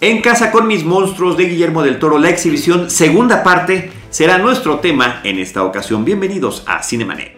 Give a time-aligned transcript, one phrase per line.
[0.00, 4.78] En casa con mis monstruos de Guillermo del Toro, la exhibición segunda parte será nuestro
[4.78, 6.04] tema en esta ocasión.
[6.04, 7.36] Bienvenidos a Cinemanet.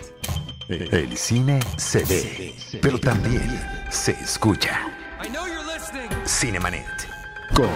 [0.68, 3.42] El cine se ve, pero también
[3.88, 4.78] se escucha.
[6.26, 6.84] Cinemanet.
[7.54, 7.70] Con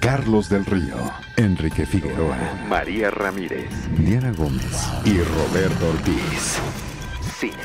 [0.00, 0.96] Carlos del Río,
[1.36, 2.36] Enrique Figueroa,
[2.68, 6.58] María Ramírez, Diana Gómez y Roberto Ortiz.
[7.38, 7.56] Cine,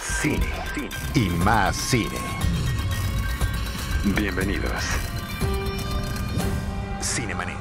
[0.00, 2.18] cine, cine y más cine.
[4.16, 5.09] Bienvenidos.
[7.02, 7.56] Cinemanet.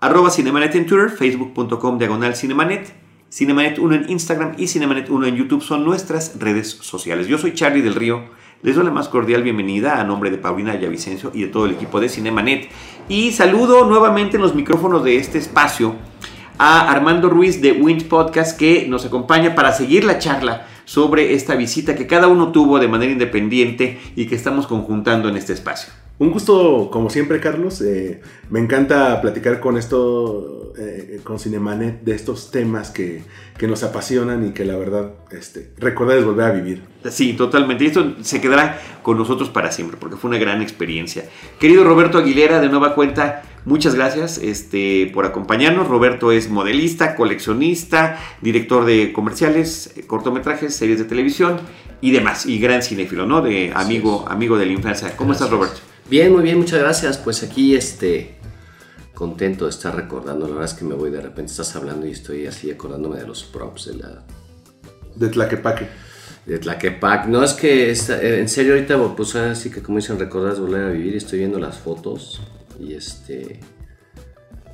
[0.00, 2.94] Arroba Cinemanet en Twitter, facebook.com diagonal Cinemanet,
[3.28, 7.26] Cinemanet 1 en Instagram y Cinemanet 1 en YouTube son nuestras redes sociales.
[7.26, 8.22] Yo soy Charlie del Río,
[8.62, 11.72] les doy la más cordial bienvenida a nombre de Paulina Villavicencio y de todo el
[11.72, 12.68] equipo de Cinemanet.
[13.08, 15.96] Y saludo nuevamente en los micrófonos de este espacio
[16.58, 21.56] a Armando Ruiz de Wind Podcast que nos acompaña para seguir la charla sobre esta
[21.56, 25.92] visita que cada uno tuvo de manera independiente y que estamos conjuntando en este espacio.
[26.22, 27.80] Un gusto, como siempre, Carlos.
[27.80, 33.24] Eh, me encanta platicar con esto, eh, con Cinemanet, de estos temas que,
[33.58, 36.84] que, nos apasionan y que la verdad, este, recordar es volver a vivir.
[37.10, 37.82] Sí, totalmente.
[37.82, 41.24] Y esto se quedará con nosotros para siempre, porque fue una gran experiencia.
[41.58, 45.88] Querido Roberto Aguilera, de nueva cuenta, muchas gracias este, por acompañarnos.
[45.88, 51.58] Roberto es modelista, coleccionista, director de comerciales, cortometrajes, series de televisión
[52.00, 52.46] y demás.
[52.46, 53.42] Y gran cinéfilo, ¿no?
[53.42, 55.16] De amigo, amigo de la infancia.
[55.16, 55.48] ¿Cómo gracias.
[55.48, 55.91] estás, Roberto?
[56.12, 57.16] Bien, muy bien, muchas gracias.
[57.16, 58.34] Pues aquí, este,
[59.14, 60.46] contento de estar recordando.
[60.46, 63.26] La verdad es que me voy de repente, estás hablando y estoy así acordándome de
[63.26, 64.22] los props de la...
[65.14, 65.88] De Tlaquepaque.
[66.44, 67.30] De Tlaquepaque.
[67.30, 70.84] No, es que está, en serio ahorita, pues así que como dicen, recordar es volver
[70.84, 71.16] a vivir.
[71.16, 72.42] Estoy viendo las fotos
[72.78, 73.60] y este...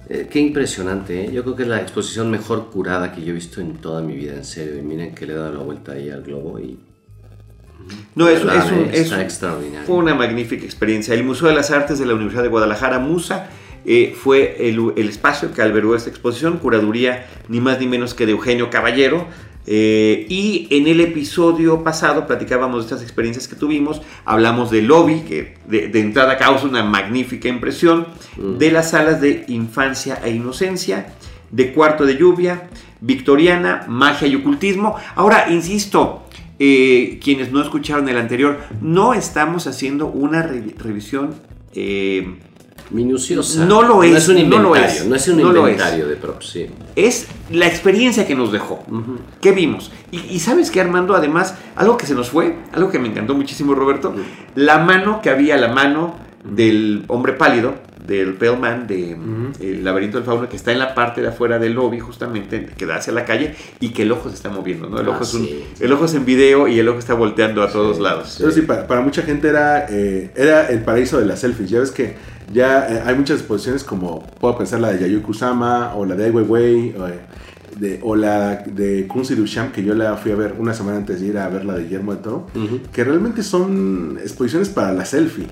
[0.08, 1.30] Eh, qué impresionante, ¿eh?
[1.32, 4.16] Yo creo que es la exposición mejor curada que yo he visto en toda mi
[4.16, 4.76] vida, en serio.
[4.76, 6.80] Y miren que le he dado la vuelta ahí al globo y
[8.14, 9.86] no, es, es, un, es Está extraordinario.
[9.86, 11.14] Fue una magnífica experiencia.
[11.14, 13.48] El Museo de las Artes de la Universidad de Guadalajara, MUSA,
[13.84, 18.26] eh, fue el, el, espacio que albergó esta exposición, curaduría ni más ni menos que
[18.26, 19.26] de Eugenio Caballero.
[19.70, 25.20] Eh, y en el episodio pasado platicábamos de estas experiencias que tuvimos, hablamos del lobby,
[25.20, 28.56] que de, de entrada causa una magnífica impresión, mm.
[28.56, 31.14] de las salas de infancia e inocencia,
[31.50, 32.68] de cuarto de lluvia,
[33.00, 34.96] victoriana, magia y ocultismo.
[35.14, 36.26] Ahora, insisto,
[36.58, 41.34] eh, quienes no escucharon el anterior, no estamos haciendo una re revisión
[41.74, 42.38] eh,
[42.90, 43.64] minuciosa.
[43.64, 44.12] No lo es.
[44.12, 44.62] No es un inventario.
[44.62, 46.66] No, lo es, no es un no inventario de props, sí.
[46.96, 48.82] Es la experiencia que nos dejó.
[48.88, 49.18] Uh -huh.
[49.40, 49.92] ¿Qué vimos?
[50.10, 53.34] Y, y, sabes que Armando, además, algo que se nos fue, algo que me encantó
[53.34, 54.24] muchísimo, Roberto, uh -huh.
[54.54, 57.74] la mano que había, la mano del hombre pálido,
[58.08, 59.62] del Pale Man, de uh -huh.
[59.62, 62.86] El laberinto del fauno, que está en la parte de afuera del lobby, justamente, que
[62.86, 64.98] da hacia la calle, y que el ojo se está moviendo, ¿no?
[64.98, 65.64] El, Ah, ojo, es un, sí.
[65.78, 68.36] el ojo es en video y el ojo está volteando a todos lados.
[68.38, 71.70] Pero sí, para, para, mucha gente era, eh, era el paraíso de las selfies.
[71.70, 72.16] Ya ves que
[72.52, 76.24] ya eh, hay muchas exposiciones como, puedo pensar la de Yayoi Kusama, o la de
[76.24, 77.20] Ai Weiwei, o, eh,
[77.78, 81.20] de, o la de Kunzi Duchamp, que yo la fui a ver una semana antes
[81.20, 82.80] de ir a ver la de Guillermo del Toro, uh -huh.
[82.90, 85.46] que realmente son exposiciones para la selfie.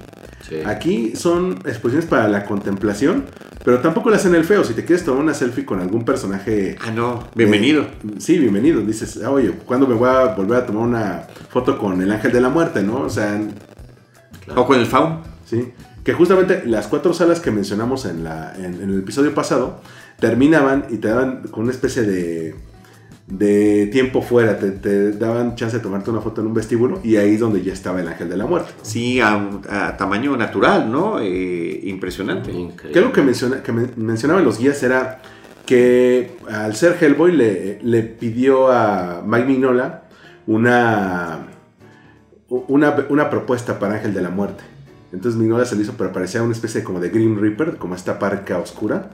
[0.48, 0.60] Sí.
[0.64, 3.24] Aquí son exposiciones para la contemplación,
[3.64, 4.62] pero tampoco le hacen el feo.
[4.62, 6.76] Si te quieres tomar una selfie con algún personaje.
[6.80, 7.82] Ah, no, bienvenido.
[7.82, 8.80] Eh, sí, bienvenido.
[8.80, 12.32] Dices, ah, oye, ¿cuándo me voy a volver a tomar una foto con el ángel
[12.32, 13.00] de la muerte, no?
[13.00, 13.40] O sea.
[14.44, 14.62] Claro.
[14.62, 15.20] O con el faun.
[15.44, 15.72] Sí.
[16.04, 19.80] Que justamente las cuatro salas que mencionamos en, la, en, en el episodio pasado
[20.20, 22.54] terminaban y te daban con una especie de
[23.26, 27.16] de tiempo fuera, te, te, daban chance de tomarte una foto en un vestíbulo y
[27.16, 28.72] ahí es donde ya estaba el ángel de la muerte.
[28.82, 31.18] Sí, a, a tamaño natural, ¿no?
[31.20, 32.52] Eh, impresionante.
[32.52, 32.92] Increíble.
[32.92, 35.20] Que algo que, menciona, que mencionaban los guías era
[35.66, 40.04] que al ser Hellboy le, le pidió a Mike Mignola
[40.46, 41.48] una,
[42.48, 44.62] una, una, propuesta para Ángel de la Muerte.
[45.12, 48.20] Entonces Mignola se le hizo, pero parecía una especie como de Grim Reaper, como esta
[48.20, 49.10] parca oscura.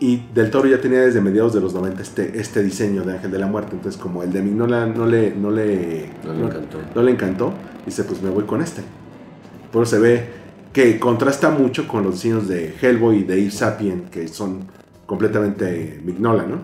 [0.00, 3.30] Y Del Toro ya tenía desde mediados de los 90 este, este diseño de Ángel
[3.30, 3.70] de la Muerte.
[3.74, 6.78] Entonces, como el de Mignola no le, no le, no le encantó.
[6.94, 7.52] No, le encantó,
[7.86, 8.82] dice: Pues me voy con este.
[9.70, 10.28] Por eso se ve
[10.72, 14.66] que contrasta mucho con los diseños de Hellboy y de Eve Sapien, que son
[15.06, 16.58] completamente Mignola, ¿no?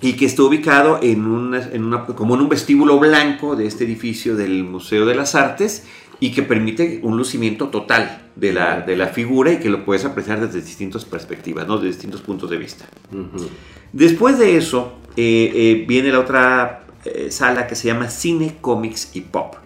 [0.00, 3.84] Y que está ubicado en una, en una, como en un vestíbulo blanco de este
[3.84, 5.84] edificio del Museo de las Artes
[6.20, 10.04] y que permite un lucimiento total de la, de la figura y que lo puedes
[10.04, 11.78] apreciar desde distintas perspectivas, ¿no?
[11.78, 12.84] de distintos puntos de vista.
[13.10, 13.48] Uh -huh.
[13.92, 19.16] Después de eso, eh, eh, viene la otra eh, sala que se llama Cine, Comics
[19.16, 19.56] y Pop.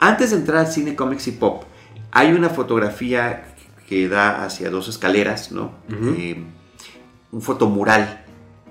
[0.00, 1.62] Antes de entrar al Cine, Comics y Pop,
[2.10, 3.54] hay una fotografía
[3.88, 5.72] que da hacia dos escaleras, ¿no?
[5.88, 6.44] Uh -huh.
[7.30, 8.24] un fotomural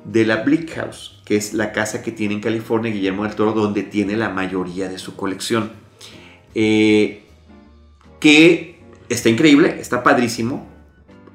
[0.04, 3.54] de la Bleak House, que es la casa que tiene en California Guillermo del Toro,
[3.54, 5.72] donde tiene la mayoría de su colección.
[6.54, 7.21] Eh,
[8.22, 8.80] que
[9.10, 10.66] está increíble, está padrísimo,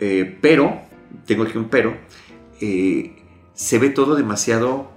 [0.00, 0.80] eh, pero,
[1.26, 1.94] tengo aquí un pero,
[2.62, 3.14] eh,
[3.52, 4.90] se ve todo demasiado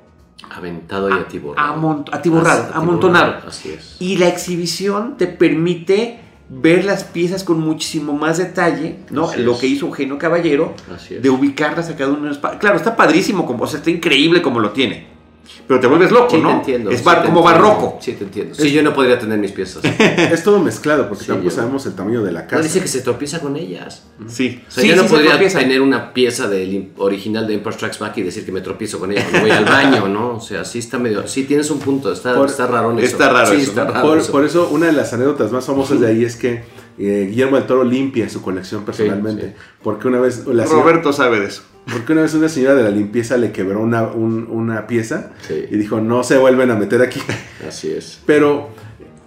[0.49, 1.73] Aventado y atiborrado.
[1.75, 3.35] amont- atiborrado, As- amontonado.
[3.47, 3.97] Así es.
[3.99, 9.25] Y la exhibición te permite ver las piezas con muchísimo más detalle, ¿no?
[9.29, 9.59] Así Lo es.
[9.59, 10.73] que hizo Eugenio Caballero,
[11.21, 12.57] de ubicarlas a cada uno en espacio.
[12.59, 15.07] Claro, está padrísimo, como, o sea, está increíble como lo tiene.
[15.67, 16.49] Pero te vuelves loco, Sí, ¿no?
[16.49, 16.89] te entiendo.
[16.91, 17.63] es sí bar- te como entiendo.
[17.69, 17.97] barroco.
[18.01, 18.55] Sí, te entiendo.
[18.55, 19.83] Sí, yo no podría tener mis piezas.
[20.09, 22.63] Es todo mezclado porque Sí, tampoco yo- sabemos el tamaño de la No casa.
[22.63, 24.03] dice que se tropieza con ellas.
[24.27, 24.63] Sí.
[24.67, 25.59] O sea, Sí, yo no sí se podría tropieza.
[25.59, 29.11] tener una pieza del original de Empire Strikes Back y decir que me tropiezo con
[29.11, 30.35] ella cuando voy al baño, ¿no?
[30.37, 31.27] O sea, sí está medio...
[31.27, 33.05] Sí tienes un punto, está, Por- está raro eso.
[33.05, 33.91] está raro sí, eso, está ¿no?
[33.91, 34.31] raro Por, eso.
[34.31, 36.63] por eso, una de las anécdotas más famosas de ahí es que
[36.97, 39.47] eh, Guillermo del Toro limpia su colección personalmente.
[39.47, 39.53] sí.
[39.83, 41.61] Porque una vez la señora- Roberto sabe de eso.
[41.91, 45.65] Porque una vez una señora de la limpieza le quebró una, un- una pieza Sí.
[45.69, 47.21] y dijo, no se vuelven a meter aquí.
[47.67, 48.19] Así es.
[48.25, 48.69] Pero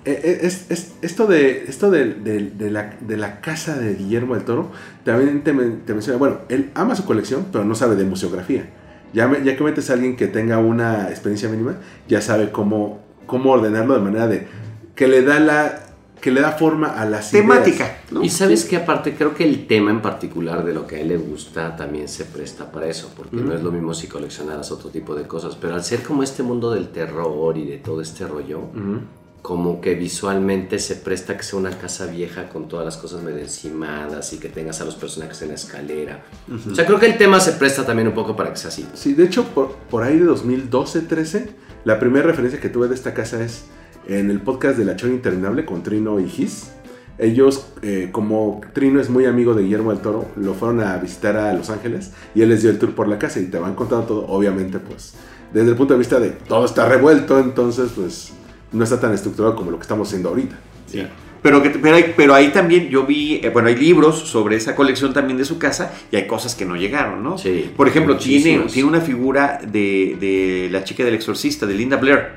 [0.04, 3.94] eh, eh, es, es- esto, de, esto de, de- de la, de la casa de
[3.94, 4.70] Guillermo del Toro
[5.04, 8.68] también te, men- te menciona, bueno, él ama su colección, pero no sabe de museografía.
[9.12, 11.76] Ya, me- ya que metes a alguien que tenga una experiencia mínima,
[12.08, 14.46] ya sabe cómo, cómo ordenarlo de manera de
[14.94, 15.80] que le da la
[16.22, 17.42] que le da forma a las ideas.
[17.46, 18.22] Temática, ¿no?
[18.22, 21.08] Y sabes que aparte creo que el tema en particular de lo que a él
[21.08, 24.88] le gusta también se presta para eso, porque no es lo mismo si coleccionaras otro
[24.88, 28.26] tipo de cosas, pero al ser como este mundo del terror y de todo este
[28.26, 29.00] rollo, Ujú.
[29.42, 33.38] como que visualmente se presta que sea una casa vieja con todas las cosas medio
[33.40, 36.22] encimadas y que tengas a los personajes en la escalera.
[36.70, 38.86] O sea, creo que el tema se presta también un poco para que sea así.
[38.94, 41.48] Sí, de hecho, por, por ahí de 2012-13,
[41.84, 43.64] la primera referencia que tuve de esta casa es
[44.08, 46.72] en el podcast de La Chora Interminable con Trino y Gis.
[47.18, 51.36] Ellos, eh, como Trino es muy amigo de Guillermo del Toro, lo fueron a visitar
[51.36, 53.74] a Los Ángeles y él les dio el tour por la casa y te van
[53.74, 55.14] contando todo, obviamente, pues,
[55.52, 58.32] desde el punto de vista de todo está revuelto, entonces, pues,
[58.72, 60.56] no está tan estructurado como lo que estamos haciendo ahorita.
[60.86, 61.06] Sí.
[61.42, 64.74] Pero, que, pero, hay- pero ahí también yo vi, eh, bueno, hay libros sobre esa
[64.74, 67.36] colección también de su casa y hay cosas que no llegaron, ¿no?
[67.36, 71.96] Sí, Por ejemplo, tiene, tiene una figura de, de la chica del exorcista, de Linda
[71.98, 72.30] Blair,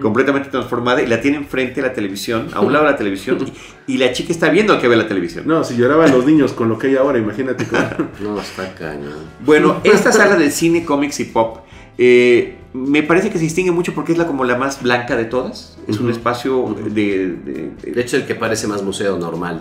[0.00, 3.38] completamente transformada y la tiene enfrente de la televisión, a un lado de la televisión,
[3.86, 5.44] y, y la chica está viendo al que ve la televisión.
[5.46, 7.66] No, si lloraban los niños con lo que hay ahora, imagínate.
[7.66, 7.82] cómo-
[8.20, 9.14] No, está cañón.
[9.44, 11.58] Bueno, esta sala del cine, cómics y pop
[11.98, 15.24] eh, me parece que se distingue mucho porque es la como la más blanca de
[15.24, 15.78] todas.
[15.88, 16.92] Es un espacio de...
[16.92, 19.58] de- de- De hecho, el que parece más museo normal.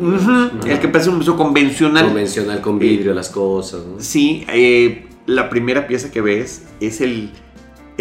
[0.68, 2.08] El que parece un museo convencional.
[2.08, 3.86] Convencional con vidrio, las cosas.
[3.86, 4.02] ¿no?
[4.02, 7.30] Sí, eh, la primera pieza que ves es El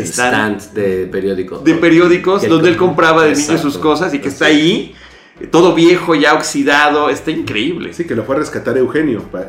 [0.02, 1.58] stand, stand de periódico.
[1.58, 3.62] de periódicos donde él com- compraba de niño Exacto.
[3.62, 4.94] sus cosas y que está ahí,
[5.40, 7.92] eh, todo viejo, ya oxidado, está increíble.
[7.92, 9.22] Sí, que lo fue a rescatar Eugenio.
[9.30, 9.46] fue-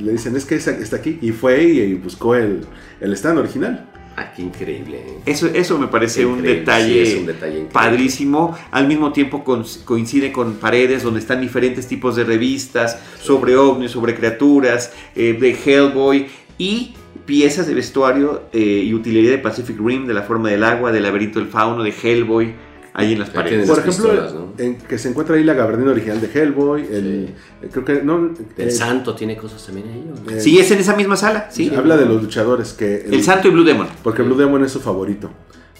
[0.00, 1.18] Le dicen, es que está aquí.
[1.22, 2.60] Y fue y, y buscó el,
[3.00, 3.86] el stand original.
[4.16, 4.98] Ah, qué increíble.
[4.98, 5.18] ¿eh?
[5.24, 7.70] Eso, eso me parece un detalle, sí, es un detalle increíble.
[7.72, 8.58] padrísimo.
[8.70, 13.92] Al mismo tiempo con- coincide con paredes donde están diferentes tipos de revistas sobre ovnis,
[13.92, 16.26] sobre criaturas, eh, de Hellboy
[16.58, 16.94] y
[17.26, 21.02] piezas de vestuario eh, y utilería de Pacific Rim, de la forma del agua, del
[21.02, 22.54] laberinto del fauno, de Hellboy,
[22.92, 23.68] ahí en las paredes.
[23.68, 24.52] Por las ejemplo, pistolas, ¿no?
[24.58, 26.82] en que se encuentra ahí la gabardina original de Hellboy.
[26.82, 27.28] El,
[27.62, 28.30] eh, Creo que no.
[28.56, 30.36] El eh, santo tiene cosas también ahí.
[30.36, 31.70] eh, Sí, es en esa misma sala, sí.
[31.76, 32.72] Habla de los luchadores.
[32.72, 33.86] que El Santo y Blue Demon.
[34.02, 35.30] Porque Blue Demon es su favorito.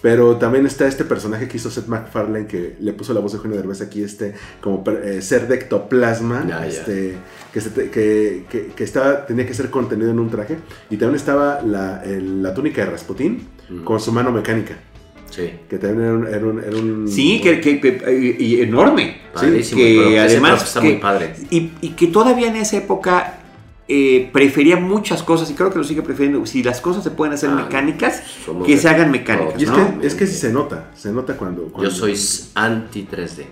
[0.03, 3.37] Pero también está este personaje que hizo Seth MacFarlane que le puso la voz de
[3.37, 4.33] Eugenio Derbez aquí, este
[4.63, 6.67] como eh, ser de ectoplasma, ya.
[6.67, 7.17] este,
[7.53, 10.57] que, se te- que, que- que estaba, tenía que ser contenido en un traje.
[10.89, 13.85] Y también estaba la, el- la túnica de Rasputín Mm.
[13.85, 14.75] con su mano mecánica,
[15.31, 15.51] Sí.
[15.69, 16.27] que también era un...
[16.27, 19.19] era un- era un- Sí, que, que- que- enorme.
[19.35, 19.79] Padrísimo.
[19.81, 21.35] que además está muy padre.
[21.51, 23.40] Y, y que todavía en esa época
[23.93, 26.47] eh, prefería muchas cosas y creo que lo sigue prefiriendo.
[26.47, 28.23] Si las cosas se pueden hacer Ah, mecánicas,
[28.65, 29.61] que de- se hagan mecánicas.
[29.61, 30.01] Y es, ¿no?
[30.01, 31.73] que, es que sí se nota, se nota cuando...
[31.83, 32.15] Yo soy
[32.55, 33.45] anti 3D.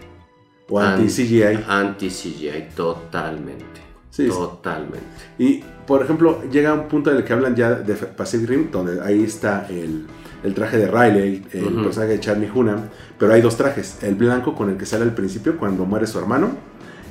[0.70, 1.64] O anti-CGI.
[1.66, 3.80] Anti CGI, totalmente.
[4.10, 5.06] Sí, totalmente.
[5.38, 9.00] Y, por ejemplo, llega un punto en el que hablan ya de Pacific Rim, donde
[9.00, 10.06] ahí está el,
[10.44, 12.80] el traje de Riley, el personaje de Charlie Hunnam,
[13.18, 16.18] pero hay dos trajes, el blanco con el que sale al principio cuando muere su
[16.18, 16.50] hermano,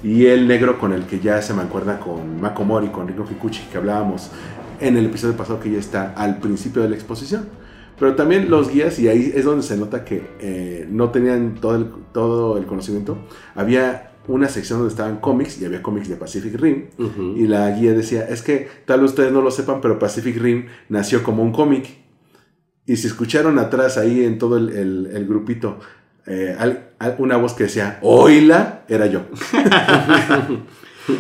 [0.04, 3.64] y el negro con el que ya se mancuerda con Mako Mori, con Rico Kikuchi,
[3.72, 4.32] que hablábamos
[4.80, 7.46] en el episodio pasado que ya está al principio de la exposición.
[8.00, 11.76] Pero también los guías, y ahí es donde se nota que eh, no tenían todo
[11.76, 13.18] el, todo el conocimiento,
[13.56, 16.90] había una sección donde estaban cómics y había cómics de Pacific Rim.
[17.00, 17.34] Ujú.
[17.38, 20.68] Y la guía decía, es que tal vez ustedes no lo sepan, pero Pacific Rim
[20.90, 21.88] nació como un cómic.
[22.86, 25.80] Y si escucharon atrás ahí en todo el, el- el grupito
[26.28, 29.24] eh, al- al- una voz que decía, oíla, era yo.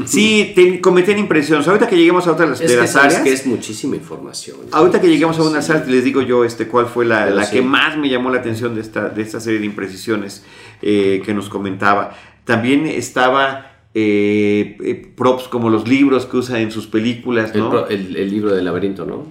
[0.06, 1.66] Sí, te- cometían impresiones.
[1.66, 3.22] Ahorita que lleguemos a otras Es de que las sabes áreas.
[3.24, 4.58] que es muchísima información.
[4.74, 5.72] Ahorita que lleguemos a unas Sí.
[5.72, 7.56] áreas, les digo yo este, cuál fue la, la sí.
[7.58, 10.44] que más me llamó la atención de esta, de esta serie de imprecisiones
[10.82, 12.14] eh, que nos comentaba.
[12.44, 17.70] También estaba eh, eh, props como los libros que usa en sus películas, El, ¿no?
[17.70, 19.26] pro- el- el libro del laberinto, ¿no?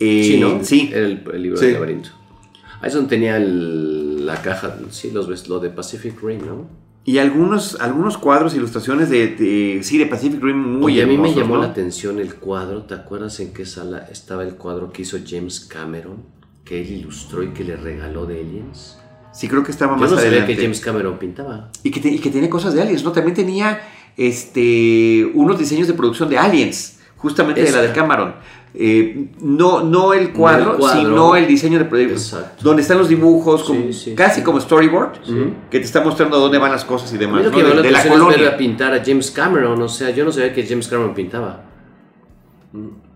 [0.00, 0.64] Eh, sí, ¿no?
[0.64, 0.90] Sí.
[0.92, 1.66] El, el libro Sí.
[1.66, 2.10] del laberinto.
[2.80, 6.66] Ahí es donde tenía el- la caja, sí, los, ves- lo de Pacific Rim, ¿no?
[7.04, 11.16] Y algunos, algunos cuadros, ilustraciones de, de- sí, de Pacific Rim muy Oye, a mí
[11.18, 11.62] me llamó ¿no?
[11.62, 12.82] la atención el cuadro.
[12.82, 16.16] ¿Te acuerdas en qué sala estaba el cuadro que hizo James Cameron?
[16.64, 18.98] Que él ilustró y que le regaló de Aliens.
[19.32, 20.54] Sí, creo que estaba Yo más no adelante.
[20.54, 21.70] que James Cameron pintaba.
[21.82, 23.12] Y, que te- y que tiene cosas de aliens, ¿no?
[23.12, 23.80] También tenía
[24.16, 27.92] este, unos diseños de producción de aliens, justamente de la de.
[27.92, 28.34] Cameron.
[28.74, 31.00] Eh, no, no el cuadro, No el cuadro.
[31.00, 32.32] sino el diseño de proyectos.
[32.32, 32.62] Exacto.
[32.64, 34.44] Donde están los dibujos, como- Sí, sí, casi sí.
[34.44, 35.54] como storyboard, Sí.
[35.70, 37.44] que te está mostrando dónde van las cosas y demás.
[37.44, 37.50] ¿no?
[37.50, 39.80] que De, la de la a pintar a James Cameron.
[39.82, 41.64] O sea, yo no sabía que James Cameron pintaba.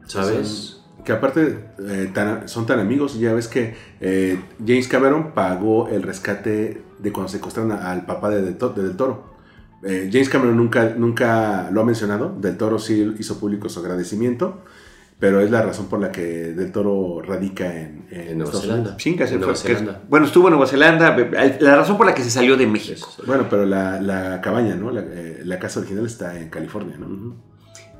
[0.06, 0.48] ¿Sabes?
[0.48, 5.88] Son- que aparte eh, tan- son tan amigos, ya ves que eh, James Cameron pagó
[5.88, 9.32] el rescate de cuando secuestraron a- al papá de Del, To- de Del Toro.
[9.84, 14.60] Eh, James Cameron nunca, nunca lo ha mencionado, Del Toro sí hizo público su agradecimiento,
[15.18, 18.96] pero es la razón por la que Del Toro radica en, en En Nueva Zelanda.
[18.98, 21.16] Se En Nueva bueno, estuvo en Nueva Zelanda.
[21.60, 23.08] La razón por la que se salió de México.
[23.08, 23.22] Eso.
[23.26, 24.90] Bueno, pero la, la cabaña, ¿no?
[24.90, 27.36] La, eh, la casa original está en California, ¿no?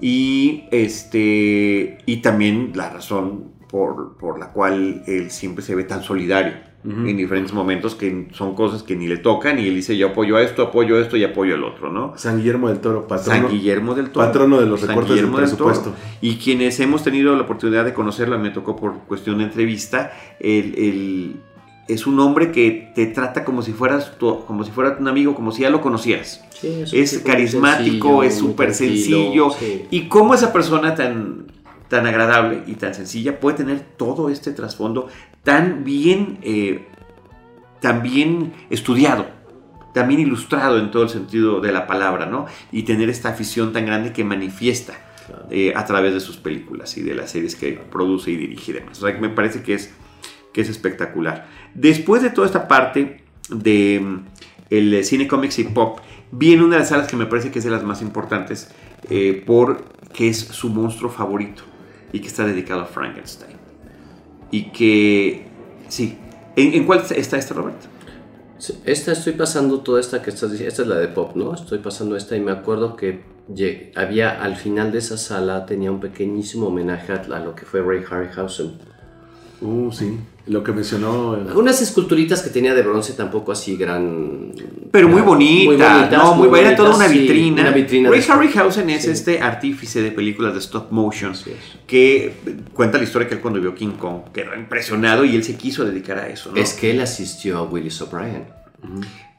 [0.01, 6.03] Y este y también la razón por, por la cual él siempre se ve tan
[6.03, 10.09] solidario En diferentes momentos que son cosas que ni le tocan y él dice yo
[10.09, 12.15] apoyo a esto, apoyo a esto y apoyo al otro, ¿no?
[12.17, 13.41] San Guillermo del Toro, patrono.
[13.41, 14.27] San Guillermo del Toro.
[14.27, 15.67] patrono de los San recortes del Guillermo del Toro.
[15.71, 16.01] presupuesto.
[16.21, 20.75] Y quienes hemos tenido la oportunidad de conocerlo, me tocó por cuestión de entrevista, el,
[20.77, 21.37] el-
[21.89, 25.35] es un hombre que te trata como si fueras tu, como si fuera un amigo,
[25.37, 26.45] como si ya lo conocieras.
[26.51, 29.51] Sí, un Es muy carismático, sencillo, es súper sencillo.
[29.51, 29.85] sí.
[29.91, 31.47] Y cómo esa persona tan,
[31.93, 35.09] tan agradable y tan sencilla puede tener todo este trasfondo
[35.43, 36.87] tan bien, eh,
[37.83, 39.27] tan bien estudiado,
[39.93, 42.47] tan bien ilustrado en todo el sentido de la palabra, ¿no?
[42.73, 44.95] Y tener esta afición tan grande que manifiesta
[45.27, 45.49] Claro.
[45.51, 48.75] eh, a través de sus películas y de las series que produce y dirige y
[48.77, 48.99] demás.
[48.99, 49.93] O sea, que me parece que es,
[50.55, 51.47] que es espectacular.
[51.75, 54.25] Después de toda esta parte de mm,
[54.71, 57.67] el cine, cómics y pop, viene una de las salas que me parece que es
[57.67, 58.71] de las más importantes
[59.11, 61.65] eh, porque es su monstruo favorito
[62.13, 63.57] y que está dedicado a Frankenstein.
[64.51, 65.47] Y que,
[65.89, 66.19] sí,
[66.57, 67.87] ¿en, en cuál está este, Roberto?
[68.59, 70.69] Sí, Esta estoy pasando toda esta que estás diciendo.
[70.71, 71.55] Esta es la de pop, ¿no?
[71.55, 73.25] Estoy pasando esta y me acuerdo que
[73.97, 77.83] había al final de esa sala tenía un pequeñísimo homenaje a, a lo que fue
[77.83, 78.79] Ray Harryhausen.
[79.61, 80.19] Uh, sí.
[80.49, 81.37] Lo que mencionó.
[81.37, 84.53] eh, Unas esculturitas que tenía de bronce tampoco así gran.
[84.91, 87.63] Pero muy bonita, bonitas, no, muy, buena, bonitas, toda una sí, vitrina.
[87.63, 89.11] una vitrina Ray Harryhausen es sí.
[89.11, 91.33] este artífice de películas de stop motion
[91.87, 92.35] que
[92.75, 95.85] cuenta la historia que él cuando vio King Kong quedó impresionado y él se quiso
[95.85, 96.51] dedicar a eso.
[96.51, 96.61] ¿no?
[96.61, 98.45] Es que él asistió a Willis O'Brien.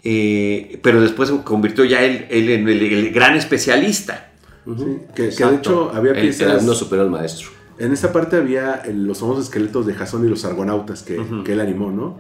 [0.04, 4.32] Eh, pero después se convirtió ya él, él en el, el gran especialista.
[4.66, 4.72] sí,
[5.16, 6.62] que, que de hecho había Él- piezas.
[6.62, 7.50] él no superó al maestro.
[7.80, 11.60] En esta parte había el- los famosos esqueletos de Jason y los argonautas que, él
[11.60, 12.20] animó, ¿no?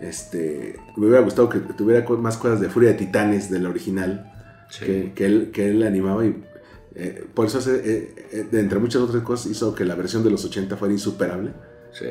[0.00, 4.32] Este, me hubiera gustado que tuviera más cosas de Furia de Titanes de la original
[4.70, 4.84] Sí.
[4.84, 6.44] que, que él, que él animaba y
[6.94, 10.30] eh, por eso, hace, eh, eh, entre muchas otras cosas, hizo que la versión de
[10.30, 11.52] los 80 fuera insuperable.
[11.92, 12.06] Sí.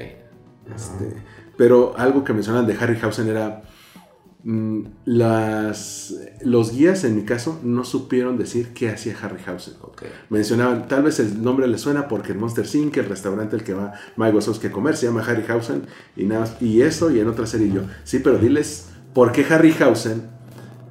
[0.74, 1.13] Este,
[1.57, 3.63] pero algo que mencionaban de Harryhausen era
[5.06, 9.74] las, los guías, en mi caso, no supieron decir qué hacía Harryhausen.
[9.82, 10.03] Ok.
[10.29, 13.74] Mencionaban, tal vez el nombre le suena porque el Monster Inc., el restaurante al que
[13.74, 15.84] va Mike Wazowski a comer, se llama Harryhausen,
[16.15, 17.82] y nada y eso, y en otra serie yo.
[18.03, 20.29] Sí, pero diles por qué Harryhausen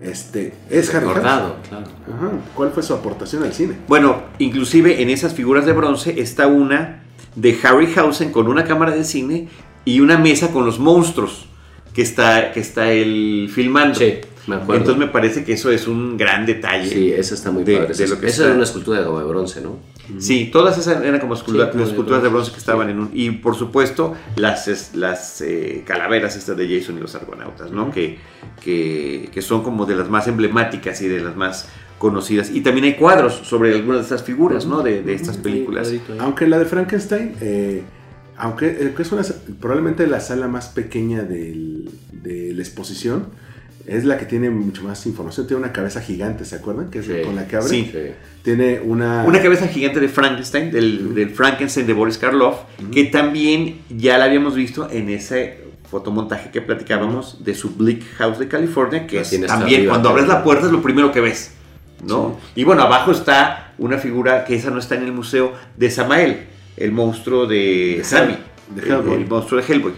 [0.00, 1.22] este, es Harryhausen.
[1.22, 1.86] Recordado, claro.
[2.14, 3.76] Ajá, ¿Cuál fue su aportación al cine?
[3.88, 7.04] Bueno, inclusive en esas figuras de bronce está una
[7.36, 9.48] de Harryhausen con una cámara de cine
[9.84, 11.48] y una mesa con los monstruos
[11.96, 13.94] que está, que está él filmando.
[13.94, 14.14] Sí,
[14.46, 14.74] me acuerdo.
[14.82, 16.88] Entonces me parece que eso es un gran detalle.
[16.90, 17.94] Sí, esa está muy de- padre.
[17.94, 18.44] de Esa, lo que esa está.
[18.44, 19.78] era una escultura de bronce, ¿no?
[20.18, 22.60] Sí, todas esas eran como escultura- Sí, esculturas de bronce que sí.
[22.60, 23.10] estaban en un...
[23.12, 27.90] Y por supuesto las, las eh, calaveras estas de Jason y los argonautas, ¿no?
[27.90, 28.18] que,
[28.62, 32.50] que, que son como de las más emblemáticas y de las más conocidas.
[32.52, 34.82] Y también hay cuadros sobre algunas de estas figuras, ¿no?
[34.82, 35.92] De, de estas películas.
[36.20, 37.82] Aunque la de Frankenstein, eh,
[38.38, 39.22] aunque que es una,
[39.60, 43.26] probablemente la sala más pequeña del- de la exposición,
[43.86, 45.46] es la que tiene mucho más información.
[45.46, 46.90] Tiene una cabeza gigante, ¿se acuerdan?
[46.90, 47.12] Que es Sí.
[47.24, 47.68] con la que abre.
[47.68, 47.88] Sí.
[47.92, 47.98] Sí.
[48.42, 49.22] Tiene una...
[49.24, 52.60] Una cabeza gigante de Frankenstein, del, del Frankenstein de Boris Karloff,
[52.92, 58.40] que también ya la habíamos visto en ese fotomontaje que platicábamos de su Bleak House
[58.40, 61.20] de California, que La es también arriba, cuando abres la puerta es lo primero que
[61.20, 61.52] ves,
[62.04, 62.38] ¿no?
[62.56, 66.46] Y bueno, abajo está una figura que esa no está en el museo de Samael,
[66.76, 68.36] el monstruo de Sammy,
[68.74, 69.14] de Hellboy.
[69.22, 69.92] el monstruo de Hellboy.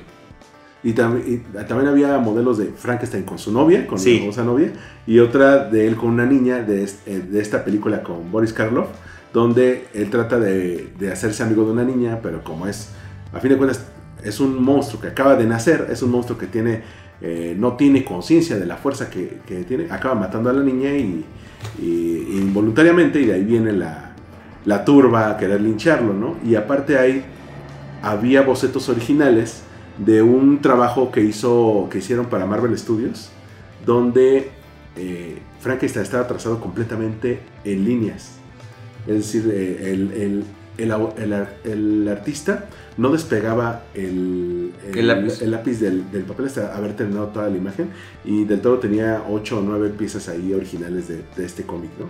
[0.84, 4.14] Y, tam- y también había modelos de Frankenstein con su novia, con Sí.
[4.14, 4.72] su famosa novia,
[5.06, 8.52] y otra de él con una niña de, es- eh, de esta película con Boris
[8.52, 8.86] Karloff,
[9.32, 12.90] donde él trata de, de hacerse amigo de una niña, pero como es,
[13.32, 13.84] a fin de cuentas,
[14.22, 16.82] es un monstruo que acaba de nacer, es un monstruo que tiene,
[17.20, 20.94] eh, no tiene conciencia de la fuerza que, que tiene, acaba matando a la niña
[20.94, 21.24] y,
[21.82, 24.07] y- involuntariamente, y de ahí viene la,
[24.68, 26.36] la turba a querer lincharlo, ¿no?
[26.44, 27.24] Y aparte hay,
[28.02, 29.62] había bocetos originales
[29.98, 33.30] de un trabajo que hizo que hicieron para Marvel Studios
[33.84, 34.50] donde
[34.96, 38.36] eh, Frankenstein estaba trazado completamente en líneas
[39.08, 40.44] es decir eh, el, el-
[41.64, 45.42] el artista no despegaba el, El lápiz.
[45.42, 47.88] el lápiz del, del papel hasta haber terminado toda la imagen
[48.24, 52.06] y del todo tenía 8 o 9 piezas ahí originales de, de este cómic ¿no?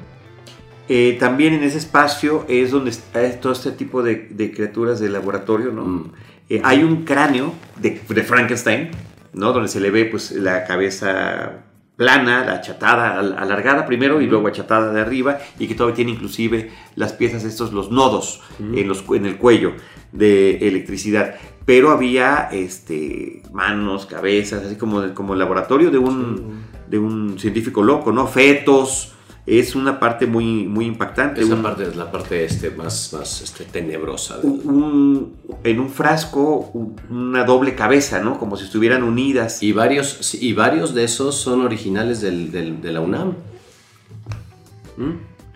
[0.89, 5.09] Eh, también en ese espacio es donde está todo este tipo de, de criaturas de
[5.11, 5.85] laboratorio, ¿no?
[5.85, 6.13] Mm.
[6.49, 8.91] Eh, hay un cráneo de, de Frankenstein,
[9.35, 9.53] ¿no?
[9.53, 11.65] Donde se le ve pues la cabeza
[11.97, 16.13] plana, la achatada, al- alargada primero y luego achatada de arriba y que todavía tiene
[16.13, 19.73] inclusive las piezas estos, los nodos en, los, cu- en el cuello
[20.13, 21.35] de electricidad.
[21.67, 27.83] Pero había este, manos, cabezas, así como, como el laboratorio de un, de un científico
[27.83, 28.27] loco, ¿no?
[28.27, 29.13] Fetos.
[29.51, 31.41] Es una parte muy, muy impactante.
[31.41, 34.37] Esa un- parte es la parte este, más, más este, tenebrosa.
[34.39, 38.39] del- un- un- en un frasco un- una doble cabeza, ¿no?
[38.39, 39.63] Como si estuvieran unidas.
[39.63, 43.33] Y varios, sí, y varios de esos son originales del, del- de la UNAM.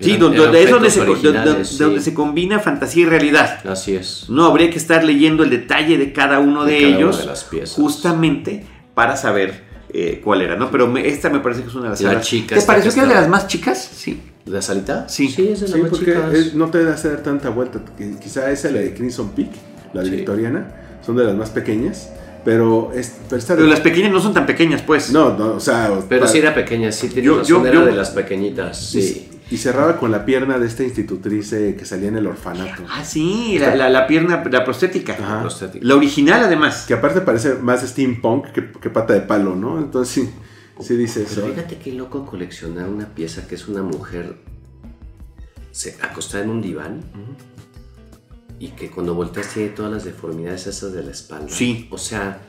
[0.01, 1.79] sí, Eran- donde, eran es donde se, donde- sí.
[1.79, 3.61] donde se combina fantasía y realidad.
[3.69, 4.27] Así es.
[4.31, 7.19] No habría que estar leyendo el detalle de cada uno de, De cada una ellos
[7.19, 7.75] de las piezas.
[7.77, 10.71] justamente para saber eh, cuál era, ¿no?
[10.71, 12.27] Pero me- esta me parece que es una de las La salas.
[12.27, 13.91] chica ¿Te pareció que era de las más chicas?
[13.95, 14.21] Sí.
[14.47, 15.09] ¿La salita?
[15.09, 15.29] Sí.
[15.29, 16.35] Sí, es de las Sí, más porque chicas.
[16.35, 17.81] es- no te hace dar tanta vuelta.
[17.99, 19.51] Qui- Quizá esa, la de Crimson Peak,
[19.93, 20.17] la de Sí.
[20.17, 20.73] victoriana,
[21.05, 22.11] son de las más pequeñas.
[22.45, 25.13] Pero, es, pero esta de- las pequeñas no son tan pequeñas, pues.
[25.13, 25.91] No, no, o sea.
[26.09, 29.29] Pero sí era pequeña, sí tiene Yo- razón, yo- era yo- de las pequeñitas, sí.
[29.53, 32.83] Y, cerraba con la pierna de esta institutriz eh, que salía en el orfanato.
[32.89, 35.13] Ah, sí, la, la- la pierna, la prostética.
[35.15, 35.41] Ajá.
[35.41, 35.85] prostética.
[35.87, 36.85] La original, además.
[36.87, 39.79] Que aparte parece más steampunk que, que pata de palo, ¿no?
[39.79, 40.31] Entonces sí,
[40.81, 41.43] sí dice eso.
[41.43, 44.37] Pero fíjate qué loco coleccionar una pieza que es una mujer
[45.71, 47.01] se, acostada en un diván
[48.59, 51.49] y que cuando volteas tiene todas las deformidades esas de la espalda.
[51.49, 51.89] Sí.
[51.91, 52.41] O sea,